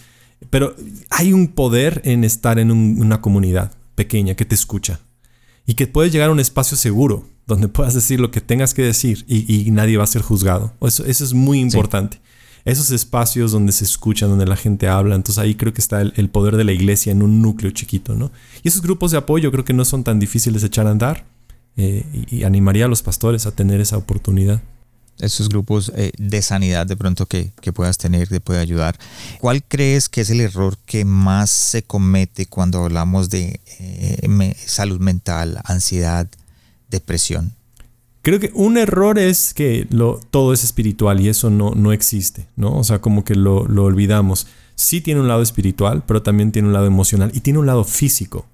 [0.50, 0.76] pero
[1.10, 5.02] hay un poder en estar en una comunidad pequeña que te escucha
[5.68, 8.82] y que puedes llegar a un espacio seguro donde puedas decir lo que tengas que
[8.82, 10.74] decir y, nadie va a ser juzgado.
[10.82, 12.20] Eso, es muy importante.
[12.64, 16.30] Esos espacios donde se escucha, donde la gente habla, entonces ahí creo que está el,
[16.30, 18.32] poder de la iglesia en un núcleo chiquito, ¿no?
[18.64, 21.26] Y esos grupos de apoyo creo que no son tan difíciles de echar a andar
[21.78, 24.62] eh, y animaría a los pastores a tener esa oportunidad
[25.20, 28.98] esos grupos eh, de sanidad de pronto que, puedas tener, te puede ayudar.
[29.40, 35.00] ¿Cuál crees que es el error que más se comete cuando hablamos de eh, salud
[35.00, 36.28] mental, ansiedad,
[36.90, 37.54] depresión?
[38.22, 42.48] Creo que un error es que lo, todo es espiritual y eso no, no existe,
[42.56, 42.76] ¿no?
[42.76, 44.48] O sea, como que lo, lo olvidamos.
[44.74, 47.84] Sí tiene un lado espiritual, pero también tiene un lado emocional y tiene un lado
[47.84, 48.48] físico.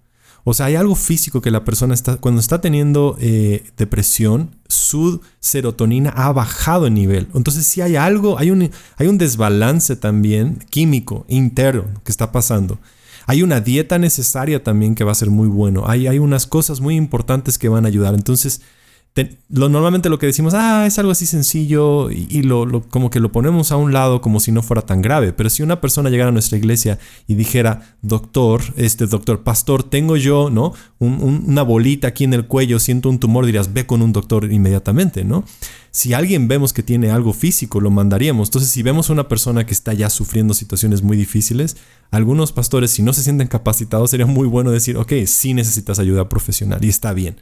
[0.43, 5.21] O sea, hay algo físico que la persona está, cuando está teniendo eh, depresión, su
[5.39, 7.27] serotonina ha bajado en nivel.
[7.35, 12.79] Entonces, si hay algo, hay un, hay un desbalance también químico interno que está pasando.
[13.27, 15.83] Hay una dieta necesaria también que va a ser muy bueno.
[15.87, 18.15] Hay, hay unas cosas muy importantes que van a ayudar.
[18.15, 18.61] Entonces,
[19.49, 23.73] normalmente lo que decimos, ah, es algo así sencillo y, lo, como que lo ponemos
[23.73, 25.33] a un lado como si no fuera tan grave.
[25.33, 26.97] Pero si una persona llegara a nuestra iglesia
[27.27, 30.73] y dijera, doctor, este doctor, pastor, tengo yo, ¿no?
[30.99, 35.25] una bolita aquí en el cuello, siento un tumor, dirías, ve con un doctor inmediatamente,
[35.25, 35.43] ¿no?
[35.89, 38.47] Si alguien vemos que tiene algo físico, lo mandaríamos.
[38.47, 41.75] Entonces, si vemos a una persona que está ya sufriendo situaciones muy difíciles,
[42.11, 46.29] algunos pastores, si no se sienten capacitados, sería muy bueno decir, ok, sí necesitas ayuda
[46.29, 47.35] profesional y está bien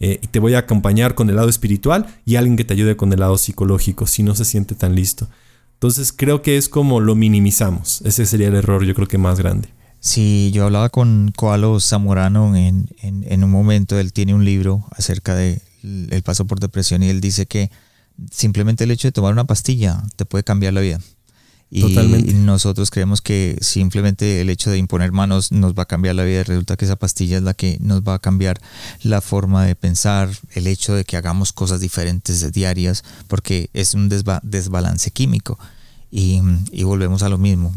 [0.00, 2.96] eh, y te voy a acompañar con el lado espiritual y alguien que te ayude
[2.96, 5.28] con el lado psicológico si no se siente tan listo.
[5.74, 8.00] Entonces creo que es como lo minimizamos.
[8.02, 9.68] Ese sería el error yo creo que más grande.
[10.00, 15.34] Sí, yo hablaba con Koalo Zamorano en, en, un momento, él tiene un libro acerca
[15.34, 17.70] de el paso por depresión y él dice que
[18.30, 21.00] simplemente el hecho de tomar una pastilla te puede cambiar la vida.
[21.76, 26.22] Y nosotros creemos que simplemente el hecho de imponer manos nos va a cambiar la
[26.22, 26.44] vida.
[26.44, 28.60] Resulta que esa pastilla es la que nos va a cambiar
[29.02, 34.08] la forma de pensar, el hecho de que hagamos cosas diferentes diarias, porque es un
[34.08, 35.58] desbalance químico.
[36.12, 36.40] Y,
[36.84, 37.74] volvemos a lo mismo.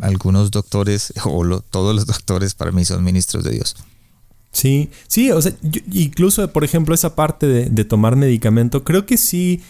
[0.00, 3.74] algunos doctores o todos los doctores para mí son ministros de Dios.
[4.52, 5.52] Sí, sí, o sea,
[5.92, 9.62] incluso por ejemplo esa parte de, tomar medicamento, creo que sí,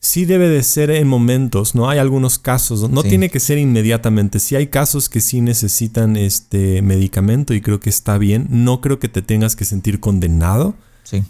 [0.00, 1.88] sí debe de ser en momentos, ¿no?
[1.88, 6.82] Hay algunos casos, no tiene que ser inmediatamente, sí hay casos que sí necesitan este
[6.82, 10.74] medicamento y creo que está bien, no creo que te tengas que sentir condenado.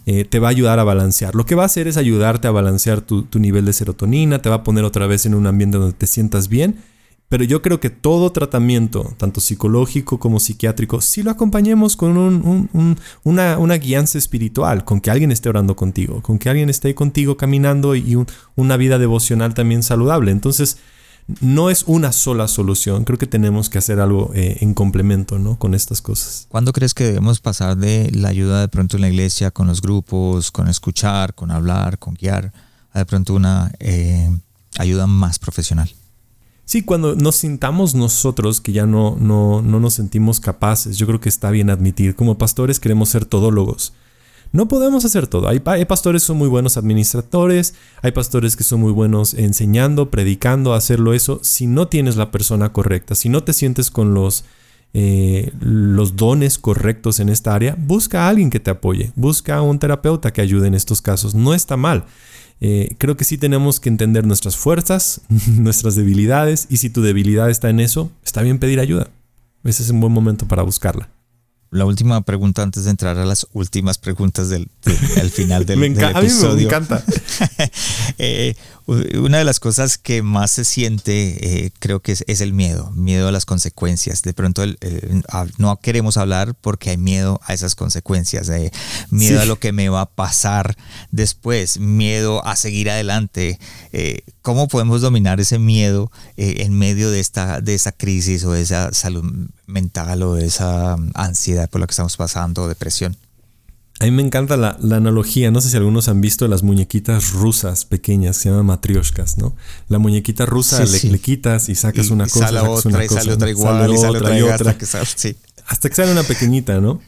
[0.06, 1.36] Eh, te va a ayudar a balancear.
[1.36, 4.48] Lo que va a hacer es ayudarte a balancear tu, tu nivel de serotonina, te
[4.48, 6.78] va a poner otra vez en un ambiente donde te sientas bien
[7.28, 12.16] pero yo creo que todo tratamiento, tanto psicológico como psiquiátrico, si lo acompañemos con
[13.22, 17.36] una, una, guianza espiritual, con que alguien esté orando contigo, con que alguien esté contigo
[17.36, 18.16] caminando y
[18.56, 20.30] una vida devocional también saludable.
[20.30, 20.78] Entonces,
[21.40, 23.04] no es una sola solución.
[23.04, 25.58] Creo que tenemos que hacer algo eh, en complemento ¿no?
[25.58, 26.46] con estas cosas.
[26.48, 29.82] ¿Cuándo crees que debemos pasar de la ayuda de pronto en la iglesia, con los
[29.82, 32.52] grupos, con escuchar, con hablar, con guiar,
[32.92, 34.30] a de pronto una eh,
[34.78, 35.90] ayuda más profesional?
[36.68, 41.18] Sí, cuando nos sintamos nosotros que ya no, no, no nos sentimos capaces, yo creo
[41.18, 43.94] que está bien admitir, como pastores queremos ser todólogos.
[44.52, 45.48] No podemos hacer todo.
[45.48, 50.74] Hay, pastores que son muy buenos administradores, hay pastores que son muy buenos enseñando, predicando,
[50.74, 51.40] hacerlo eso.
[51.42, 54.44] Si no tienes la persona correcta, si no te sientes con los,
[54.92, 59.62] eh, los dones correctos en esta área, busca a alguien que te apoye, busca a
[59.62, 61.34] un terapeuta que ayude en estos casos.
[61.34, 62.04] No está mal.
[62.60, 67.50] Eh, creo que sí tenemos que entender nuestras fuerzas, nuestras debilidades, y si tu debilidad
[67.50, 69.08] está en eso, está bien pedir ayuda.
[69.64, 71.08] Ese es un buen momento para buscarla.
[71.70, 74.70] La última pregunta antes de entrar a las últimas preguntas del,
[75.30, 76.14] final del, episodio.
[76.14, 77.04] A mí me encanta.
[78.20, 78.56] Eh,
[78.88, 83.28] una de las cosas que más se siente, eh, creo que es, el miedo, miedo
[83.28, 84.22] a las consecuencias.
[84.22, 84.62] De pronto
[85.58, 88.72] no queremos hablar porque hay miedo a esas consecuencias, eh,
[89.10, 90.74] miedo a lo que me va a pasar
[91.10, 93.58] después, miedo a seguir adelante.
[93.92, 98.62] Eh, ¿Cómo podemos dominar ese miedo en medio de esta, de esa crisis o de
[98.62, 103.18] esa salud mental o de esa ansiedad por la que estamos pasando, depresión?
[104.00, 107.84] A mí me encanta la, analogía, no sé si algunos han visto las muñequitas rusas
[107.84, 109.56] pequeñas, se llaman matrioshkas, ¿no?
[109.88, 113.92] La muñequita rusa le, quitas y sacas una cosa, sale otra, y sale otra igual,
[113.92, 114.70] y sale otra, y otra.
[114.70, 115.36] Hasta que, sale,
[115.66, 117.00] hasta que sale una pequeñita, ¿no?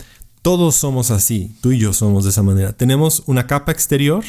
[0.43, 2.73] Todos somos así, tú y yo somos de esa manera.
[2.73, 4.25] Tenemos una capa exterior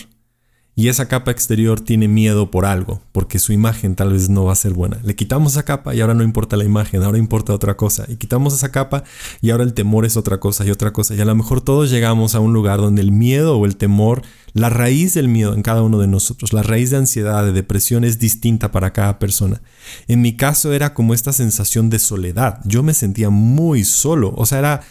[0.81, 4.53] y esa capa exterior tiene miedo por algo, porque su imagen tal vez no va
[4.53, 4.97] a ser buena.
[5.03, 8.07] Le quitamos esa capa y ahora no importa la imagen, ahora importa otra cosa.
[8.07, 9.03] Y quitamos esa capa
[9.41, 11.13] y ahora el temor es otra cosa y otra cosa.
[11.13, 14.23] Y a lo mejor todos llegamos a un lugar donde el miedo o el temor,
[14.53, 18.03] la raíz del miedo en cada uno de nosotros, la raíz de ansiedad, de depresión
[18.03, 19.61] es distinta para cada persona.
[20.07, 22.59] En mi caso era como esta sensación de soledad.
[22.65, 24.33] Yo me sentía muy solo.
[24.35, 24.81] O sea, era,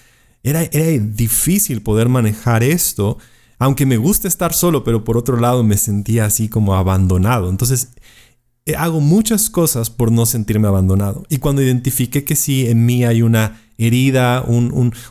[0.44, 3.18] era, era difícil poder manejar esto
[3.60, 7.50] aunque me gusta estar solo, pero por otro lado me sentía así como abandonado.
[7.50, 7.90] Entonces,
[8.64, 11.24] eh, hago muchas cosas por no sentirme abandonado.
[11.28, 14.44] Y cuando identifiqué que sí, en mí hay una herida,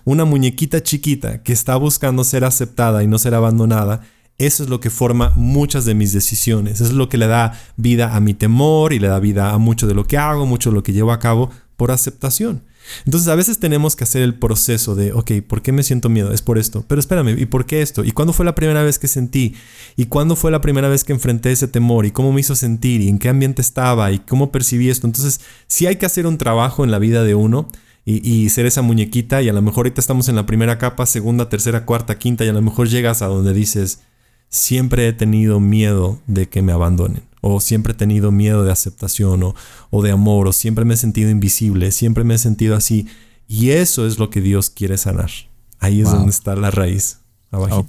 [0.04, 4.02] una muñequita chiquita que está buscando ser aceptada y no ser abandonada,
[4.40, 6.82] eso es lo que forma muchas de mis decisiones.
[6.82, 9.86] Es lo que le da vida a mi temor y le da vida a mucho
[9.86, 12.64] de lo que hago, mucho de lo que llevo a cabo por aceptación.
[13.06, 16.32] Entonces a veces tenemos que hacer el proceso de, ok, ¿por qué me siento miedo?
[16.32, 16.84] Es por esto.
[16.88, 18.04] Pero espérame, ¿y por qué esto?
[18.04, 19.56] ¿Y cuándo fue la primera vez que sentí?
[19.96, 22.06] ¿Y cuándo fue la primera vez que enfrenté ese temor?
[22.06, 23.02] ¿Y cómo me hizo sentir?
[23.02, 24.12] ¿Y en qué ambiente estaba?
[24.12, 25.08] ¿Y cómo percibí esto?
[25.08, 27.68] Entonces sí hay que hacer un trabajo en la vida de uno.
[28.06, 31.06] Y, y, ser esa muñequita y a lo mejor ahorita estamos en la primera capa,
[31.06, 34.00] segunda, tercera, cuarta, quinta y a lo mejor llegas a donde dices,
[34.48, 39.44] siempre he tenido miedo de que me abandonen o siempre he tenido miedo de aceptación
[39.44, 39.56] o,
[39.90, 43.08] o, de amor, o siempre me he sentido invisible, siempre me he sentido así.
[43.48, 45.32] Y eso es lo que Dios quiere sanar.
[45.80, 47.20] Ahí es donde está la raíz.
[47.52, 47.88] Abajo.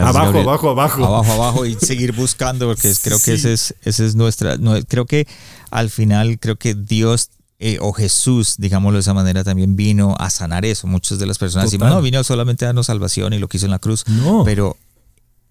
[0.00, 1.04] abajo, abajo, abajo.
[1.04, 4.56] Abajo, abajo y seguir buscando, porque creo que esa es, ese es nuestra.
[4.86, 5.26] creo que
[5.70, 7.30] al final, creo que Dios
[7.64, 10.88] eh, o Jesús, digámoslo de esa manera, también vino a sanar eso.
[10.88, 13.66] Muchas de las personas dicen, no, vino solamente a darnos salvación y lo que hizo
[13.66, 14.04] en la cruz.
[14.08, 14.42] No.
[14.44, 14.76] Pero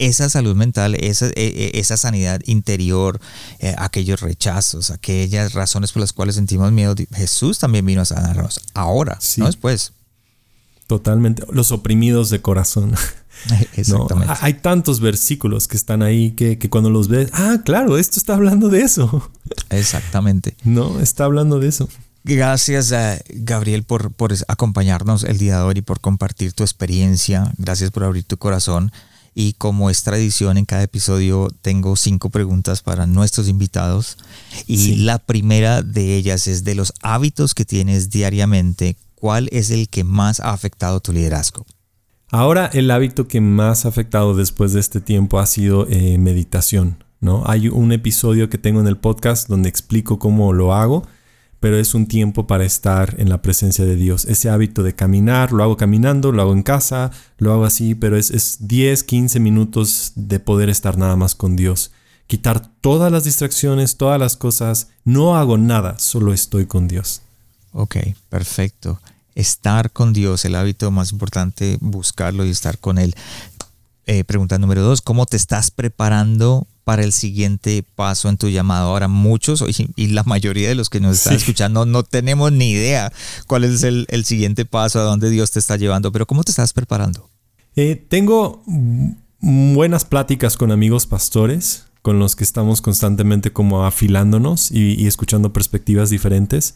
[0.02, 3.20] esa salud mental, esa, e, e, esa sanidad interior,
[3.60, 8.62] eh, aquellos rechazos, aquellas razones por las cuales sentimos miedo, Jesús también vino a sanarnos
[8.74, 9.94] ahora, no después.
[10.88, 12.94] Totalmente, los oprimidos de corazón.
[13.76, 14.34] Exactamente.
[14.42, 18.70] Hay tantos versículos que están ahí que, cuando los ves, ah, claro, esto está hablando
[18.70, 19.32] de eso.
[19.70, 20.56] Exactamente.
[20.64, 21.90] No, está hablando de eso.
[22.24, 22.94] Gracias,
[23.30, 27.52] Gabriel, por, por acompañarnos el día de hoy y por compartir tu experiencia.
[27.58, 28.92] Gracias por abrir tu corazón.
[29.34, 34.18] Y como es tradición, en cada episodio tengo cinco preguntas para nuestros invitados.
[34.68, 39.88] Y la primera de ellas es de los hábitos que tienes diariamente, ¿cuál es el
[39.88, 41.66] que más ha afectado tu liderazgo?
[42.30, 47.04] Ahora el hábito que más ha afectado después de este tiempo ha sido eh, meditación.
[47.22, 47.44] ¿no?
[47.46, 51.06] Hay un episodio que tengo en el podcast donde explico cómo lo hago,
[51.62, 54.26] pero es un tiempo para estar en la presencia de Dios.
[54.26, 58.18] Ese hábito de caminar, lo hago caminando, lo hago en casa, lo hago así, pero
[58.18, 61.92] es, es 10, 15 minutos de poder estar nada más con Dios.
[62.26, 67.22] Quitar todas las distracciones, todas las cosas, no hago nada, solo estoy con Dios.
[67.74, 67.98] Ok,
[68.28, 69.00] perfecto.
[69.36, 73.14] Estar con Dios, el hábito más importante, buscarlo y estar con Él.
[74.08, 78.90] Eh, pregunta número dos, ¿cómo te estás preparando para el siguiente paso en tu llamado.
[78.90, 79.64] Ahora muchos
[79.96, 83.12] y, la mayoría de los que nos están escuchando no tenemos ni idea
[83.48, 86.74] cuál es el, siguiente paso, a dónde Dios te está llevando, pero ¿cómo te estás
[86.74, 87.30] preparando?
[87.76, 88.64] Eh, tengo
[89.40, 96.10] buenas pláticas con amigos pastores, con los que estamos constantemente como afilándonos y, escuchando perspectivas
[96.10, 96.76] diferentes.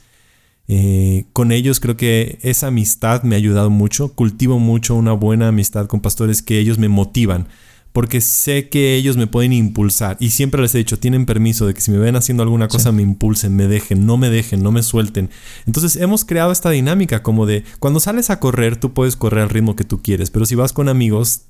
[0.68, 4.14] Eh, con ellos creo que esa amistad me ha ayudado mucho.
[4.14, 7.48] Cultivo mucho una buena amistad con pastores que ellos me motivan
[7.96, 10.18] porque sé que ellos me pueden impulsar.
[10.20, 12.92] Y siempre les he dicho, tienen permiso de que si me ven haciendo alguna cosa
[12.92, 15.30] me impulsen, me dejen, no me dejen, no me suelten.
[15.66, 19.50] Entonces hemos creado esta dinámica como de, cuando sales a correr, tú puedes correr al
[19.50, 21.44] ritmo que tú quieres, pero si vas con amigos,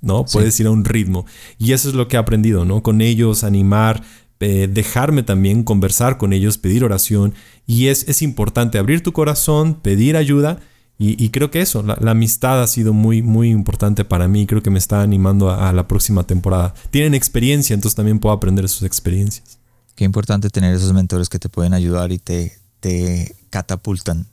[0.00, 0.24] ¿no?
[0.24, 1.26] Puedes ir a un ritmo.
[1.58, 2.82] Y eso es lo que he aprendido, ¿no?
[2.82, 4.02] Con ellos, animar,
[4.40, 7.34] eh, dejarme también conversar con ellos, pedir oración.
[7.66, 10.60] Y es, es importante abrir tu corazón, pedir ayuda
[11.02, 14.46] y, creo que eso, la, amistad ha sido muy, muy importante para mí.
[14.46, 16.74] Creo que me está animando a, la próxima temporada.
[16.90, 19.58] Tienen experiencia, entonces también puedo aprender de sus experiencias.
[19.94, 24.26] Qué importante tener esos mentores que te pueden ayudar y te, te catapultan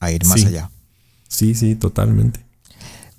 [0.00, 0.70] a ir más allá.
[1.28, 2.40] Sí, sí, totalmente.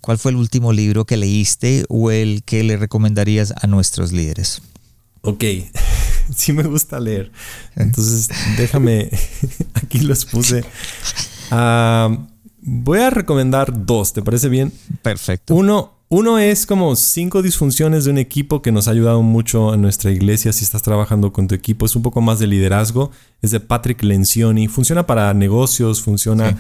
[0.02, 4.64] ¿Cuál fue el último libro que leíste o el que le recomendarías a nuestros líderes?
[5.22, 5.44] Ok,
[6.36, 7.32] sí me gusta leer.
[7.76, 9.12] Entonces, déjame,
[9.76, 10.66] aquí los puse.
[11.52, 12.30] Ah,
[12.68, 14.74] Voy a recomendar dos, ¿te parece bien?
[15.04, 15.54] Perfecto.
[15.54, 19.84] Uno, uno es como cinco disfunciones de un equipo que nos ha ayudado mucho en
[19.84, 21.86] nuestra iglesia si estás trabajando con tu equipo.
[21.86, 23.12] Es un poco más de liderazgo.
[23.44, 24.68] Es de Patrick Lencioni.
[24.68, 26.58] Funciona para negocios, funciona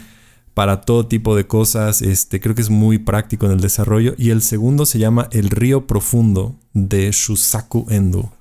[0.53, 2.03] para todo tipo de cosas.
[2.03, 4.13] Este, creo que es muy práctico en el desarrollo.
[4.15, 8.31] Y el segundo se llama El río profundo de Shusaku Endo.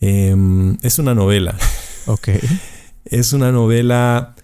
[0.00, 1.54] Em, es una novela.
[2.06, 2.30] Ok.
[3.04, 4.36] es una novela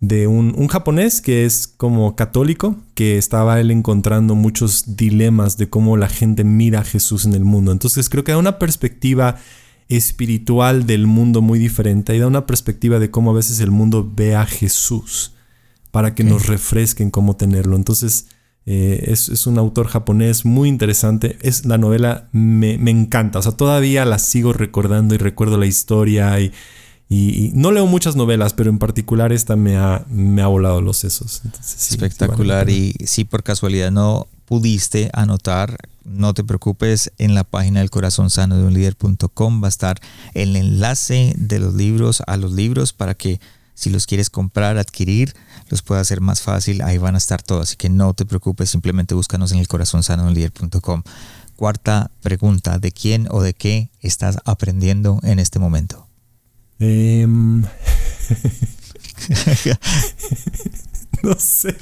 [0.00, 5.96] de un, japonés que es como católico, que estaba él encontrando muchos dilemas de cómo
[5.96, 7.72] la gente mira a Jesús en el mundo.
[7.72, 9.36] Entonces creo que da una perspectiva
[9.88, 14.10] espiritual del mundo muy diferente y da una perspectiva de cómo a veces el mundo
[14.14, 15.32] ve a Jesús
[15.90, 17.76] para que nos refresquen cómo tenerlo.
[17.76, 18.26] Entonces
[18.66, 21.38] eh, es, un autor japonés muy interesante.
[21.40, 23.38] Es, la novela me, me encanta.
[23.38, 26.52] O sea, todavía la sigo recordando y recuerdo la historia y
[27.08, 30.96] y, no leo muchas novelas, pero en particular esta me ha, me ha volado los
[30.96, 31.42] sesos.
[31.60, 32.68] Espectacular.
[32.68, 38.30] y si por casualidad no pudiste anotar, no te preocupes, en la página del corazón
[38.30, 40.00] sano de un líder.com va a estar
[40.34, 43.40] el enlace de los libros a los libros para que
[43.74, 45.34] si los quieres comprar, adquirir,
[45.68, 46.80] los pueda hacer más fácil.
[46.80, 47.68] Ahí van a estar todos.
[47.68, 51.02] Así que no te preocupes, simplemente búscanos en el corazón sano de un líder.com.
[51.56, 56.05] Cuarta pregunta, ¿de quién o de qué estás aprendiendo en este momento?
[56.78, 57.62] Em,
[61.22, 61.74] no sé.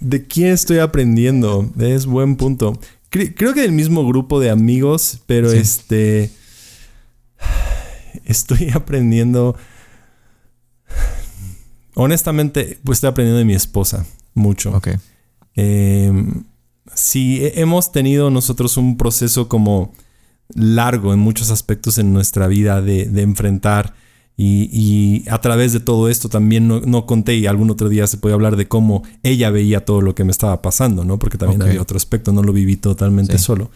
[0.00, 1.70] ¿De quién estoy aprendiendo?
[1.78, 2.78] Es buen punto.
[3.10, 6.30] creo que del mismo grupo de amigos, pero este.
[8.24, 9.56] Estoy aprendiendo.
[11.94, 14.72] Honestamente, pues estoy aprendiendo de mi esposa mucho.
[14.72, 14.88] Ok.
[16.94, 19.92] Sí, hemos tenido nosotros un proceso como
[20.54, 23.94] largo en muchos aspectos en nuestra vida de, enfrentar.
[24.36, 28.34] Y, a través de todo esto también no, conté y algún otro día se puede
[28.34, 31.18] hablar de cómo ella veía todo lo que me estaba pasando, ¿no?
[31.18, 33.70] Porque también había otro aspecto, no lo viví totalmente solo.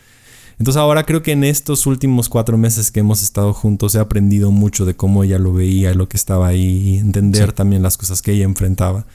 [0.59, 4.53] Entonces ahora creo que en estos últimos cuatro meses que hemos estado juntos he aprendido
[4.53, 8.23] mucho de cómo ella lo veía, lo que estaba ahí, y entender también las cosas
[8.23, 9.07] que ella enfrentaba.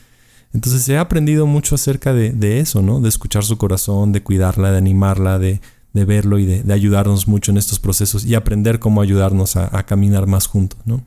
[0.53, 2.99] Entonces he aprendido mucho acerca de, de eso, ¿no?
[2.99, 5.61] De escuchar su corazón, de cuidarla, de animarla, de,
[5.97, 10.27] de verlo y de, ayudarnos mucho en estos procesos y aprender cómo ayudarnos a, caminar
[10.27, 11.03] más juntos, ¿no?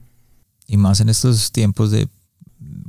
[0.67, 2.09] Y más en estos tiempos de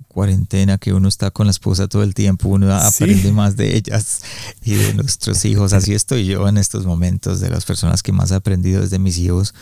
[0.08, 4.22] cuarentena que uno está con la esposa todo el tiempo, uno aprende más de ellas
[4.64, 5.74] y de nuestros hijos.
[5.74, 9.18] Así estoy yo en estos momentos, de las personas que más he aprendido desde mis
[9.18, 9.54] hijos.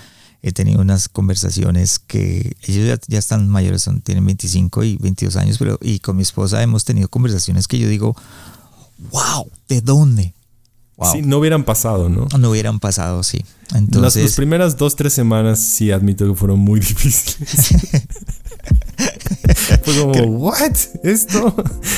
[0.42, 5.58] He tenido unas conversaciones que ellos ya, están mayores, son, tienen 25 y 22 años,
[5.58, 8.16] pero y con mi esposa hemos tenido conversaciones que yo digo,
[9.12, 10.34] wow, ¿de dónde?
[11.12, 12.28] Sí, no hubieran pasado, ¿no?
[12.38, 13.44] No hubieran pasado, sí.
[13.74, 17.38] Entonces, las, primeras dos, tres semanas sí admito que fueron muy difíciles.
[19.84, 20.76] Fue como, ¿what?
[21.04, 21.56] ¿Esto?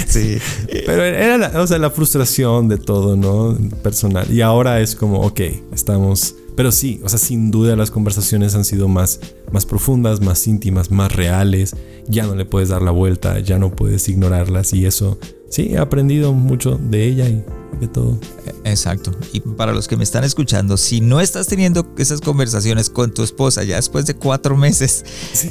[0.08, 0.38] Sí.
[0.86, 3.58] Pero era la, o sea, la frustración de todo, ¿no?
[3.82, 4.32] Personal.
[4.32, 5.42] Y ahora es como, ok,
[5.74, 9.20] estamos pero sí, o sea, sin duda las conversaciones han sido más,
[9.52, 11.76] más profundas, más íntimas, más reales.
[12.08, 15.18] Ya no le puedes dar la vuelta, ya no puedes ignorarlas y eso,
[15.52, 17.44] sí, he aprendido mucho de ella y
[17.80, 18.18] de todo.
[18.64, 19.12] Exacto.
[19.34, 23.24] Y para los que me están escuchando, si no estás teniendo esas conversaciones con tu
[23.24, 25.04] esposa ya después de cuatro meses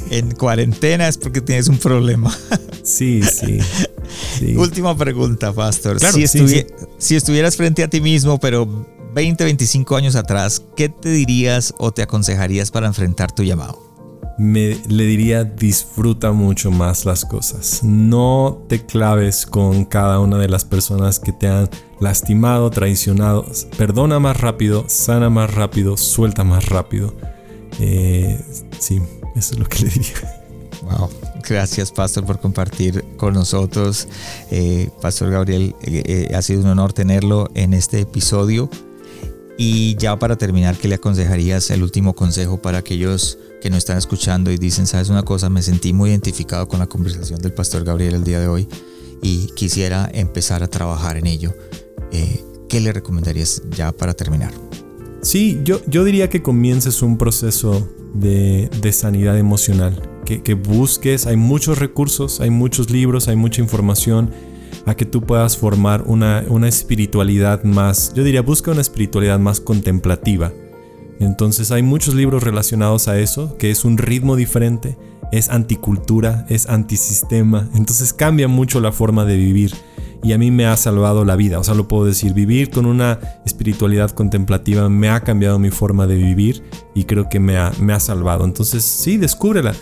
[0.09, 2.35] en cuarentena es porque tienes un problema.
[2.83, 3.59] Sí, sí.
[4.57, 5.99] Última pregunta, Pastor.
[5.99, 6.27] si,
[6.97, 8.67] si estuvieras frente a ti mismo, pero
[9.13, 13.90] 20, 25 años atrás, ¿qué te dirías o te aconsejarías para enfrentar tu llamado?
[14.37, 17.83] Me le diría disfruta mucho más las cosas.
[17.83, 21.69] No te claves con cada una de las personas que te han
[21.99, 23.45] lastimado, traicionado.
[23.77, 27.13] Perdona más rápido, sana más rápido, suelta más rápido.
[27.79, 28.39] Eh,
[28.79, 29.01] sí,
[29.35, 30.41] eso es lo que le diría.
[30.81, 31.09] Wow.
[31.47, 34.07] Gracias, Pastor, por compartir con nosotros.
[34.49, 38.69] Eh, Pastor Gabriel, eh, ha sido un honor tenerlo en este episodio.
[39.57, 43.97] Y ya para terminar, ¿qué le aconsejarías el último consejo para aquellos que no están
[43.97, 47.83] escuchando y dicen, sabes una cosa, me sentí muy identificado con la conversación del pastor
[47.83, 48.67] Gabriel el día de hoy
[49.21, 51.53] y quisiera empezar a trabajar en ello?
[52.11, 54.51] Eh, ¿Qué le recomendarías ya para terminar?
[55.21, 61.27] Sí, yo, yo diría que comiences un proceso de, de sanidad emocional, que, que busques,
[61.27, 64.31] hay muchos recursos, hay muchos libros, hay mucha información
[64.85, 70.51] a que tú puedas formar una, espiritualidad más, yo diría, busca una espiritualidad más contemplativa.
[71.21, 74.97] Entonces hay muchos libros relacionados a eso, que es un ritmo diferente,
[75.31, 79.71] es anticultura, es antisistema, entonces cambia mucho la forma de vivir.
[80.23, 82.85] Y a mí me ha salvado la vida, o sea, lo puedo decir, vivir con
[82.85, 86.63] una espiritualidad contemplativa me ha cambiado mi forma de vivir
[86.93, 89.73] y creo que me ha, me ha salvado, entonces sí, descúbrela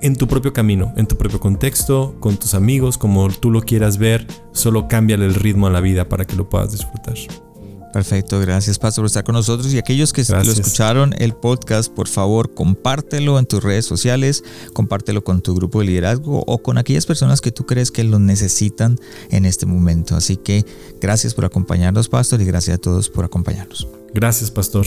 [0.00, 3.98] en tu propio camino, en tu propio contexto, con tus amigos, como tú lo quieras
[3.98, 7.16] ver, solo cámbiale el ritmo a la vida para que lo puedas disfrutar.
[7.92, 12.06] Perfecto, gracias Pastor por estar con nosotros y aquellos que lo escucharon el podcast, por
[12.06, 17.06] favor compártelo en tus redes sociales, compártelo con tu grupo de liderazgo o con aquellas
[17.06, 18.98] personas que tú crees que lo necesitan
[19.30, 20.16] en este momento.
[20.16, 20.64] Así que
[21.00, 23.88] gracias por acompañarnos Pastor y gracias a todos por acompañarnos.
[24.12, 24.86] Gracias Pastor.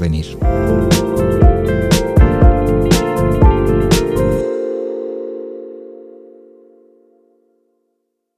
[0.00, 1.09] venir.